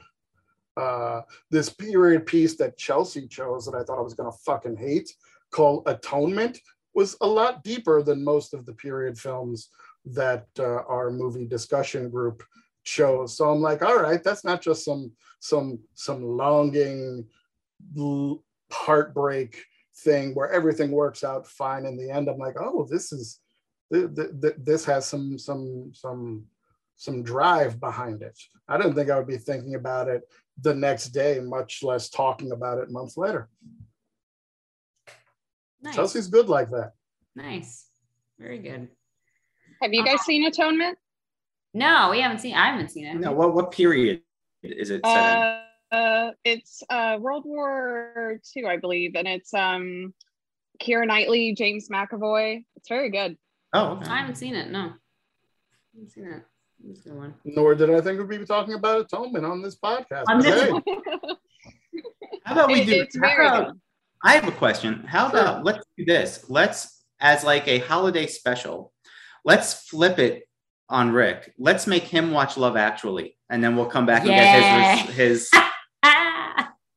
[0.77, 1.21] Uh,
[1.51, 5.15] this period piece that Chelsea chose that I thought I was gonna fucking hate,
[5.53, 6.59] called Atonement,
[6.95, 9.71] was a lot deeper than most of the period films
[10.05, 12.43] that uh, our movie discussion group
[12.85, 13.37] chose.
[13.37, 17.27] So I'm like, all right, that's not just some some some longing
[18.71, 19.65] heartbreak
[19.97, 22.29] thing where everything works out fine in the end.
[22.29, 23.41] I'm like, oh, this is
[23.93, 26.45] th- th- th- this has some some some
[26.97, 28.39] some drive behind it.
[28.69, 30.23] I didn't think I would be thinking about it
[30.61, 33.49] the next day, much less talking about it months later.
[35.83, 35.95] Nice.
[35.95, 36.93] Chelsea's good like that.
[37.35, 37.87] Nice.
[38.39, 38.89] Very good.
[39.83, 40.97] Have you guys seen Atonement?
[41.75, 42.55] No, we haven't seen.
[42.55, 43.15] I haven't seen it.
[43.17, 44.23] No, what what period
[44.63, 45.43] is it set in?
[45.43, 50.15] Uh, uh, it's uh, World War II, I believe, and it's um,
[50.81, 52.65] Keira Knightley, James McAvoy.
[52.77, 53.37] It's very good.
[53.73, 54.09] Oh, okay.
[54.11, 54.71] I haven't seen it.
[54.71, 54.93] No, I
[55.95, 56.43] haven't seen it.
[56.91, 57.35] It's a good one.
[57.45, 60.25] Nor did I think we'd be talking about atonement on this podcast.
[60.29, 60.71] On this Hey.
[62.45, 63.01] How about we It- do?
[63.03, 63.81] it's how very about- good.
[64.23, 65.05] I have a question.
[65.07, 65.41] How Sure.
[65.41, 66.45] about let's do this?
[66.49, 68.93] Let's as like a holiday special.
[69.45, 70.45] Let's flip it
[70.89, 71.53] on Rick.
[71.59, 74.33] Let's make him watch Love Actually, and then we'll come back Yeah.
[74.33, 75.51] and get his his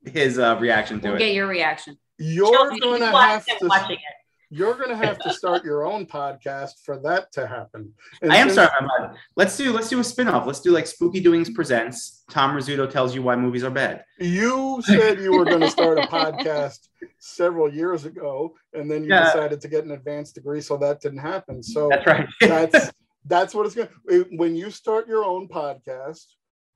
[0.13, 1.19] his uh, reaction to we'll it.
[1.19, 1.97] get your reaction.
[2.17, 4.14] You're Chelsea, gonna you have to watching it.
[4.55, 7.93] You're gonna have to start your own podcast for that to happen.
[8.21, 10.45] And I am since- sorry, I'm Let's do let's do a spin-off.
[10.47, 12.23] Let's do like Spooky Doings presents.
[12.29, 14.03] Tom Rizzuto tells you why movies are bad.
[14.19, 16.79] You said you were gonna start a podcast
[17.19, 19.25] several years ago, and then you Yeah.
[19.25, 21.61] decided to get an advanced degree, so that didn't happen.
[21.61, 22.27] So That's right.
[22.41, 22.91] that's
[23.25, 23.89] that's what it's gonna
[24.37, 26.25] when you start your own podcast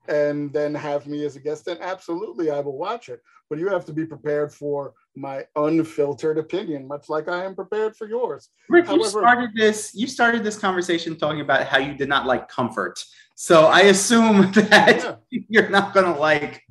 [0.08, 3.20] and then have me as a guest, then absolutely I will watch it.
[3.50, 7.96] But you have to be prepared for my unfiltered opinion, much like I am prepared
[7.96, 8.48] for yours.
[8.68, 9.92] Rick, you started this.
[9.92, 13.04] You started this conversation talking about how you did not like comfort.
[13.34, 15.42] So I assume that Yeah.
[15.48, 16.62] you're not going to like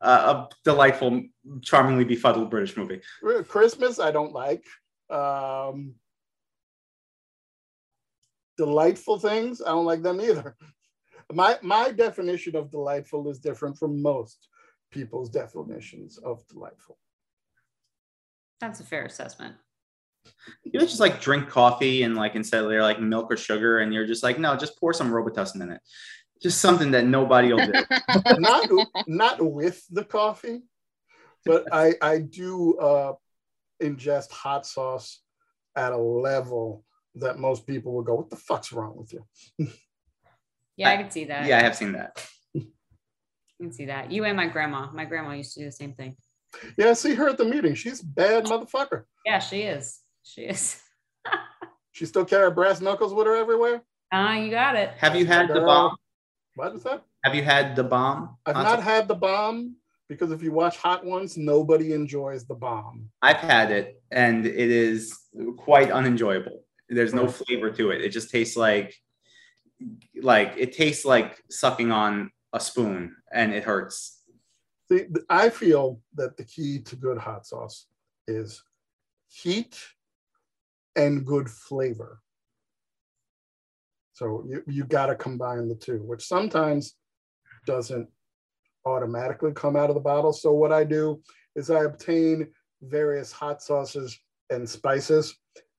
[0.00, 1.22] uh, a delightful,
[1.60, 3.02] charmingly befuddled British movie.
[3.46, 4.64] Christmas, I don't like.
[5.10, 5.94] Um,
[8.56, 10.56] delightful things, I don't like them either.
[11.32, 14.46] My my definition of delightful is different from most
[14.94, 16.96] people's definitions of delightful.
[18.60, 19.56] That's a fair assessment.
[20.62, 23.92] You would just like drink coffee and like instead of like milk or sugar, and
[23.92, 25.80] you're just like, no, just pour some Robitussin in it.
[26.40, 27.72] Just something that nobody will do.
[28.38, 28.70] not
[29.06, 30.62] not with the coffee,
[31.44, 33.12] but I I do uh,
[33.82, 35.20] ingest hot sauce
[35.76, 36.84] at a level
[37.16, 39.26] that most people will go, "What the fuck's wrong with you?"
[40.76, 41.46] Yeah, I can see that.
[41.46, 42.20] yeah, I have seen that.
[43.60, 44.10] I can see that.
[44.10, 44.90] You and my grandma.
[44.92, 46.16] My grandma used to do the same thing.
[46.76, 47.74] Yeah, I see her at the meeting.
[47.74, 49.04] She's bad motherfucker.
[49.24, 50.00] Yeah, she is.
[50.22, 50.80] She is.
[51.94, 53.80] She still carry brass knuckles with her everywhere.
[54.12, 54.90] Ah, you got it.
[54.98, 55.66] Have you had the Girl.
[55.66, 55.96] bomb?
[56.56, 57.04] What is that?
[57.22, 58.36] Have you had the bomb?
[58.44, 59.76] I've not had the bomb
[60.08, 63.10] because if you watch Hot Ones, nobody enjoys the bomb.
[63.22, 65.16] I've had it, and it is
[65.56, 66.64] quite unenjoyable.
[66.88, 68.00] There's no flavor to it.
[68.02, 68.92] It just tastes like,
[70.20, 74.22] like it tastes like sucking on a spoon, and it hurts.
[74.88, 77.86] See, I feel that the key to good hot sauce
[78.28, 78.62] is
[79.28, 79.76] heat
[80.94, 82.20] and good flavor.
[84.12, 86.94] So you, you got to combine the two, which sometimes
[87.66, 88.08] doesn't
[88.86, 90.32] automatically come out of the bottle.
[90.32, 91.20] So what I do
[91.56, 92.46] is I obtain
[92.82, 94.16] various hot sauces
[94.50, 95.36] and spices,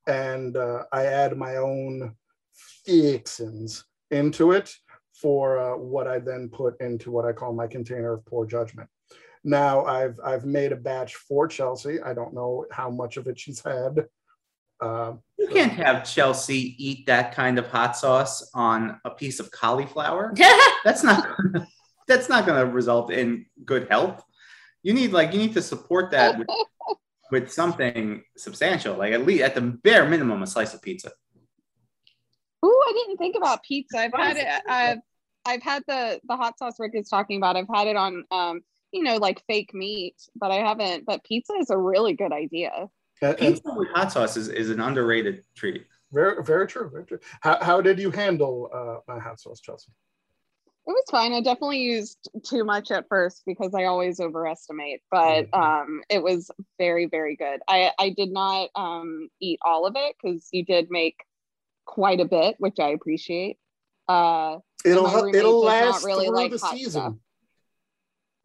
[0.07, 2.15] and uh, I add my own
[2.85, 4.75] fixins into it
[5.21, 8.89] for uh, what I then put into what I call my container of poor judgment.
[9.43, 12.01] Now I've I've made a batch for Chelsea.
[12.01, 14.05] I don't know how much of it she's had.
[14.81, 19.51] Uh, You can't have Chelsea eat that kind of hot sauce on a piece of
[19.51, 20.33] cauliflower.
[20.83, 21.27] That's not.
[22.07, 24.23] That's not going to result in good health.
[24.83, 26.47] You need like you need to support that with,
[27.31, 31.11] with something substantial, like at least at the bare minimum, a slice of pizza.
[32.85, 33.99] Ooh, I didn't think about pizza.
[33.99, 34.47] I've had it.
[34.67, 34.99] I've
[35.45, 37.55] I've had the the hot sauce Rick is talking about.
[37.55, 38.61] I've had it on um
[38.91, 41.05] you know like fake meat, but I haven't.
[41.05, 42.87] But pizza is a really good idea.
[43.21, 45.85] and, and Pizza with hot sauce is, is an underrated treat.
[46.11, 46.89] very very true.
[46.89, 47.19] Very true.
[47.41, 49.91] How, how did you handle uh, my hot sauce, Chelsea?
[50.87, 51.33] It was fine.
[51.33, 56.51] I definitely used too much at first because I always overestimate, but um, it was
[56.77, 57.59] very, very good.
[57.67, 61.15] I, I did not um, eat all of it because you did make
[61.85, 63.57] quite a bit, which I appreciate.
[64.07, 66.91] Uh, It'll it'll last really through like the season.
[67.01, 67.13] stuff.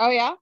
[0.00, 0.34] oh yeah,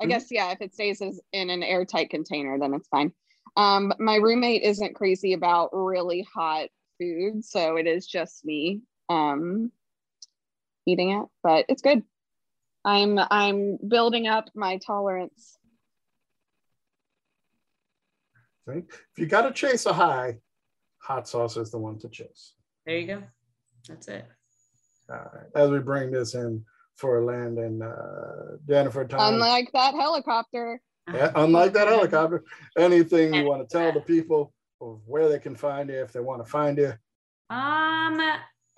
[0.00, 0.08] I Mhm.
[0.08, 0.50] guess yeah.
[0.52, 3.12] If it stays as in an airtight container, then it's fine.
[3.56, 8.82] Um, my roommate isn't crazy about really hot food, so it is just me.
[9.08, 9.72] Um,
[10.86, 12.02] eating it, but it's good.
[12.84, 15.58] I'm I'm building up my tolerance.
[18.66, 18.84] If
[19.18, 20.38] you got to chase a high,
[21.02, 22.54] hot sauce is the one to choose.
[22.86, 23.22] There you go.
[23.88, 24.26] That's it.
[25.10, 25.46] All right.
[25.54, 26.64] As we bring this in
[26.96, 30.80] for Landon, uh, Jennifer, Tom, Unlike that helicopter.
[31.12, 32.44] Yeah, unlike that helicopter,
[32.78, 36.20] anything you want to tell the people of where they can find you if they
[36.20, 36.92] want to find you.
[37.50, 38.20] Um,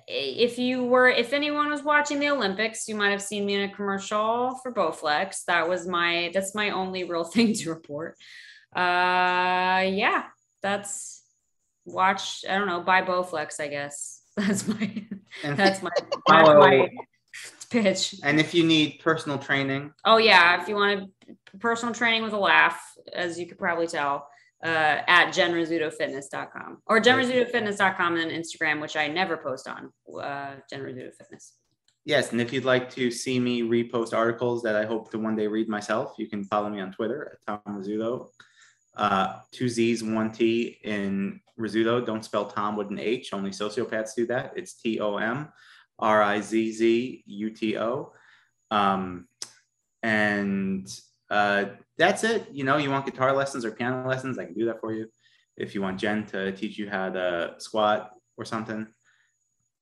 [0.07, 3.71] if you were, if anyone was watching the Olympics, you might have seen me in
[3.71, 5.45] a commercial for Bowflex.
[5.47, 8.17] That was my, that's my only real thing to report.
[8.75, 10.25] Uh, yeah,
[10.63, 11.24] that's
[11.85, 12.45] watch.
[12.49, 13.61] I don't know, buy Bowflex.
[13.61, 15.05] I guess that's my,
[15.43, 15.91] that's my,
[16.29, 16.89] my, my
[17.71, 18.17] pitch.
[18.23, 22.33] and if you need personal training, Oh yeah, if you want to personal training with
[22.33, 22.81] a laugh,
[23.13, 24.29] as you could probably tell,
[24.65, 30.85] uh, at jenrizutofitness.com or jenrizutofitness.com and Instagram, which I never post on, uh, Jen
[31.19, 31.55] Fitness.
[32.05, 32.33] yes.
[32.33, 35.47] And if you'd like to see me repost articles that I hope to one day
[35.47, 38.31] read myself, you can follow me on Twitter at Tom Rizzuto.
[38.97, 42.05] Uh, two Z's, one T in Rizzuto.
[42.05, 43.33] Don't spell Tom with an H.
[43.33, 44.53] Only sociopaths do that.
[44.57, 45.49] It's T O M
[45.99, 48.13] R I Z Z U T O.
[48.71, 49.29] Um,
[50.03, 50.89] and
[51.31, 51.67] uh,
[51.99, 52.49] that's it.
[52.53, 55.09] You know, you want guitar lessons or piano lessons, I can do that for you.
[55.57, 58.87] If you want Jen to teach you how to squat or something,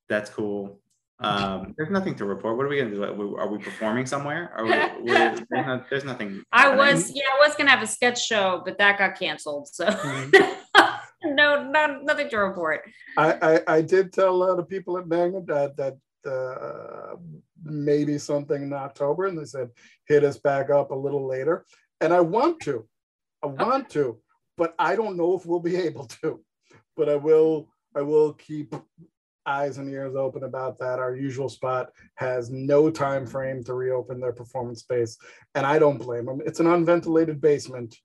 [0.09, 0.81] that's cool.
[1.19, 2.57] Um, there's nothing to report.
[2.57, 3.05] What are we gonna do?
[3.05, 4.53] Are we, are we performing somewhere?
[4.57, 4.71] Are we,
[5.13, 6.43] we're- there's, no- there's nothing.
[6.53, 9.69] I was, yeah, I was gonna have a sketch show, but that got canceled.
[9.69, 10.57] So Mhm.
[11.43, 12.83] no no, no, nothing to report.
[13.17, 13.33] I,
[13.67, 15.97] I, I did tell a lot of people at Magnet that that
[16.31, 17.17] uh,
[17.65, 19.71] maybe something in October, and they said
[20.07, 21.67] hit us back up a little later.
[22.01, 22.87] And I want to,
[23.43, 24.19] I want to,
[24.57, 26.41] but I don't know if we'll be able to.
[26.97, 28.75] But I will, I will keep
[29.47, 30.99] eyes and ears open about that.
[30.99, 35.17] Our usual spot has no time frame to reopen their performance space,
[35.55, 36.41] and I don't blame them.
[36.45, 37.97] It's an unventilated basement.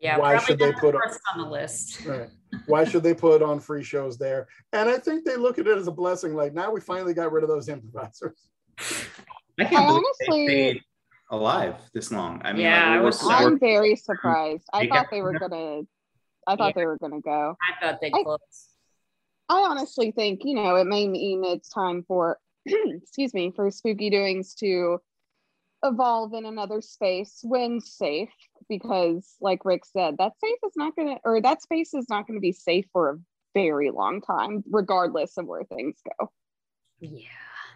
[0.00, 2.04] Yeah, Why should they put a- first on the list?
[2.04, 2.28] Right.
[2.66, 4.46] Why should they put on free shows there?
[4.72, 6.34] And I think they look at it as a blessing.
[6.34, 8.38] Like now we finally got rid of those improvisers.
[8.78, 10.82] I can't I believe honestly- they stayed
[11.30, 12.42] alive this long.
[12.44, 14.68] I mean, Yeah, like, I was- we're- I'm we're- very surprised.
[14.72, 15.82] I thought they were gonna.
[16.46, 16.72] I thought Yeah.
[16.76, 17.56] they were gonna go.
[17.60, 18.22] I thought they'd I-
[19.48, 24.10] I honestly think you know it may mean it's time for, excuse me, for spooky
[24.10, 25.00] doings to
[25.84, 28.30] evolve in another space when safe,
[28.68, 32.40] because like Rick said, that safe is not gonna, or that space is not gonna
[32.40, 33.18] be safe for a
[33.54, 36.30] very long time, regardless of where things go.
[37.00, 37.28] Yeah,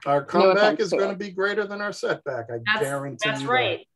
[0.04, 2.50] Our comeback offense is going to be greater than our setback.
[2.50, 3.52] I that's guarantee that's you that.
[3.52, 3.86] right.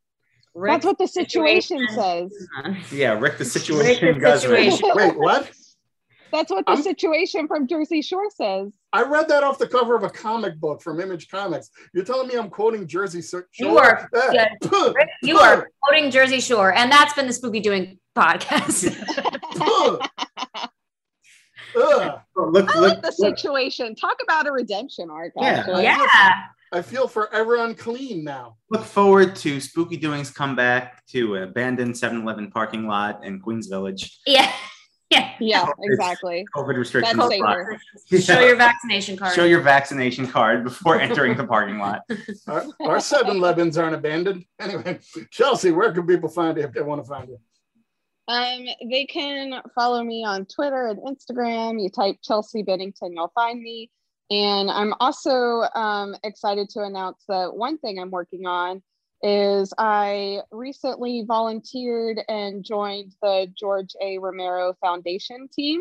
[0.55, 2.33] That's what the Rick's situation says.
[2.91, 4.41] yeah, Rick the Rick situation the right.
[4.41, 4.91] situation.
[4.95, 5.51] Wait, what?
[6.35, 8.72] That's what the I'm- situation from Jersey Shore says.
[8.93, 11.70] I read that off the cover of a comic book from Image Comics.
[11.95, 13.47] You're telling me I'm quoting Jersey Shore?
[13.59, 14.49] You are, yeah.
[15.22, 18.91] you are quoting Jersey Shore, and that's been the Spooky Doing podcast.
[19.61, 20.03] Ugh.
[21.76, 23.37] Look, I look, like the look.
[23.37, 23.95] situation.
[23.97, 25.32] Talk about a redemption arc.
[25.37, 25.64] Yeah.
[25.80, 28.57] yeah, I feel forever unclean now.
[28.70, 33.66] look forward to Spooky Doings come back to an abandoned 7-Eleven parking lot in Queens
[33.66, 34.20] Village.
[34.26, 34.53] yeah,
[35.15, 35.31] yeah.
[35.41, 36.47] Yeah, exactly.
[36.55, 37.17] COVID restrictions.
[37.17, 37.65] That's apply.
[38.09, 38.23] safer.
[38.23, 39.35] Show your vaccination card.
[39.35, 42.03] Show your vaccination card before entering the parking lot.
[42.47, 44.45] Our, our 7 Elevens aren't abandoned.
[44.61, 44.99] Anyway,
[45.31, 47.39] Chelsea, where can people find you if they want to find you?
[48.29, 51.83] Um, they can follow me on Twitter and Instagram.
[51.83, 53.91] You type Chelsea Bennington, you'll find me.
[54.31, 58.83] And I'm also um, excited to announce that one thing I'm working on
[59.25, 64.18] is I recently volunteered and joined the George A.
[64.18, 65.81] Romero Foundation team.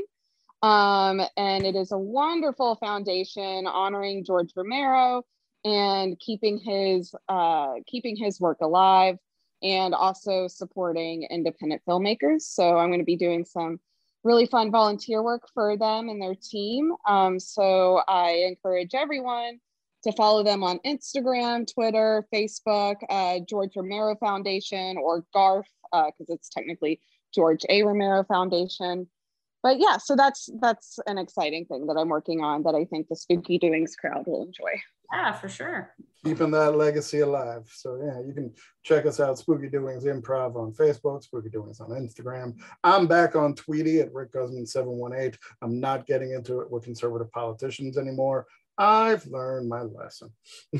[0.61, 5.23] Um, and it is a wonderful foundation honoring George Romero
[5.65, 9.17] and keeping his uh, keeping his work alive
[9.61, 12.43] and also supporting independent filmmakers.
[12.43, 13.77] So I'm going to be doing some
[14.23, 16.93] really fun volunteer work for them and their team.
[17.05, 19.59] Um, so I encourage everyone
[20.03, 26.49] to follow them on Instagram, Twitter, Facebook, uh, George Romero Foundation, or GARF, because it's
[26.49, 26.99] technically
[27.33, 27.83] George A.
[27.83, 29.07] Romero Foundation.
[29.63, 33.07] But yeah, so that's that's an exciting thing that I'm working on that I think
[33.07, 34.81] the Spooky Doings crowd will enjoy.
[35.13, 35.93] Yeah, for sure.
[36.25, 37.69] keeping that legacy alive.
[37.71, 38.51] So yeah, you can
[38.83, 42.59] check us out, Spooky Doings Improv on Facebook, Spooky Doings on Instagram.
[42.83, 45.37] I'm back on Tweety at Rick Guzman 718.
[45.61, 48.47] I'm not getting into it with conservative politicians anymore.
[48.77, 50.31] I've learned my lesson.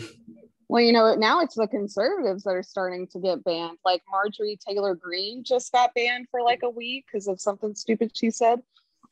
[0.69, 3.77] Well, you know, now it's the conservatives that are starting to get banned.
[3.85, 8.09] Like Marjorie Taylor Greene just got banned for like a week because of something stupid
[8.17, 8.59] she said.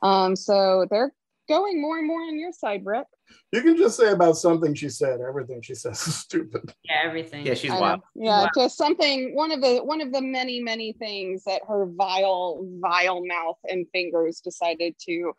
[0.01, 1.13] Um, so they're
[1.47, 3.05] going more and more on your side, Rick.
[3.51, 6.73] You can just say about something she said, everything she says is stupid.
[6.83, 7.45] Yeah, everything.
[7.45, 7.81] Yeah, she's I know.
[7.81, 8.01] wild.
[8.15, 8.49] Yeah, Wow.
[8.55, 9.35] just something.
[9.35, 13.85] One of the one of the many many things that her vile vile mouth and
[13.91, 15.33] fingers decided to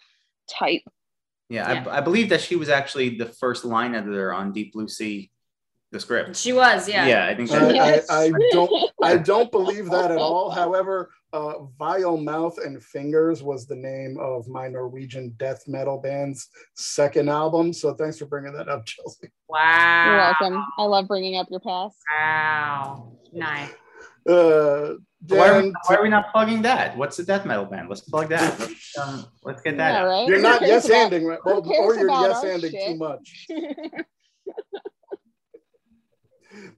[0.49, 0.82] type.
[1.49, 1.84] Yeah, Yeah.
[1.88, 5.30] I, I believe that she was actually the first line editor on Deep Blue Sea,
[5.90, 6.36] the script.
[6.36, 7.07] She was, yeah.
[7.07, 8.11] Yeah, I think I, that, Yes.
[8.11, 10.51] I, I don't I don't believe that at all.
[10.51, 16.49] However, uh, Vile Mouth and Fingers was the name of my Norwegian death metal band's
[16.74, 17.72] second album.
[17.72, 19.28] So thanks for bringing that up, Chelsea.
[19.49, 20.05] Wow.
[20.07, 20.64] You're welcome.
[20.78, 21.97] I love bringing up your past.
[22.11, 23.12] Wow.
[23.32, 23.70] Nice.
[24.28, 24.95] Uh,
[25.28, 26.96] why, are we, why are we not plugging that?
[26.96, 27.88] What's the death metal band?
[27.88, 28.58] Let's plug that.
[28.60, 30.26] Let's, um, let's get that Yeah, right.
[30.26, 31.38] you're Who not yes about- handing, right?
[31.44, 32.86] or, or you're yes our handing shit?
[32.88, 33.46] too much.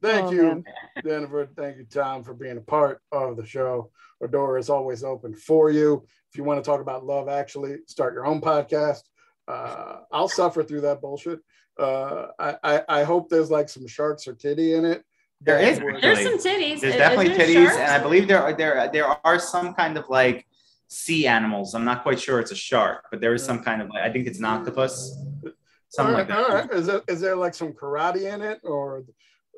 [0.01, 0.64] Thank Oh, you, man.
[1.05, 1.49] Jennifer.
[1.57, 3.90] Thank you, Tom, for being a part of the show.
[4.20, 6.05] Our door is always open for you.
[6.30, 9.01] If you want to talk about love, actually, start your own podcast.
[9.49, 11.40] Uh, I'll suffer through that bullshit.
[11.78, 15.03] Uh, I, I, I hope there's like some sharks or titty in it.
[15.45, 16.24] There That is There's Really?
[16.24, 16.80] some titties.
[16.80, 17.76] There's definitely there titties, sharks?
[17.76, 20.47] and I believe there are there there are some kind of like
[20.88, 21.74] sea animals.
[21.74, 24.11] I'm not quite sure it's a shark, but there is some kind of like I
[24.12, 25.53] think it's an octopus, All
[25.88, 26.70] something right, like that.
[26.70, 26.70] right.
[26.72, 29.05] Is there, is there like some karate in it or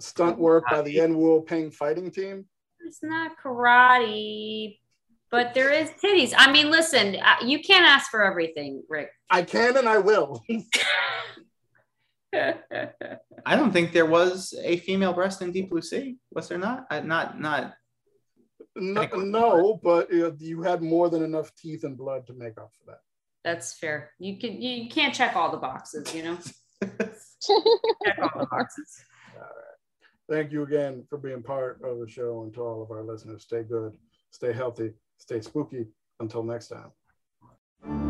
[0.00, 2.46] stunt work by the Yuen Woo-ping fighting team?
[2.80, 4.78] It's not karate,
[5.30, 6.32] but there is titties.
[6.36, 9.10] I mean, listen, uh, you can't ask for everything, Rick.
[9.30, 10.42] I can and I will.
[13.46, 16.16] I don't think there was a female breast in Deep Blue Sea.
[16.32, 16.86] Was there not?
[16.90, 17.74] I, not not.
[18.74, 22.70] No, no but uh, you had more than enough teeth and blood to make up
[22.78, 23.00] for that.
[23.44, 24.10] That's fair.
[24.18, 26.38] You can you can't check all the boxes, you know.
[26.82, 29.04] check all the boxes.
[29.34, 30.28] All right.
[30.28, 33.44] Thank you again for being part of the show, and to all of our listeners,
[33.44, 33.96] stay good,
[34.30, 35.86] stay healthy, stay spooky.
[36.18, 38.05] Until next time.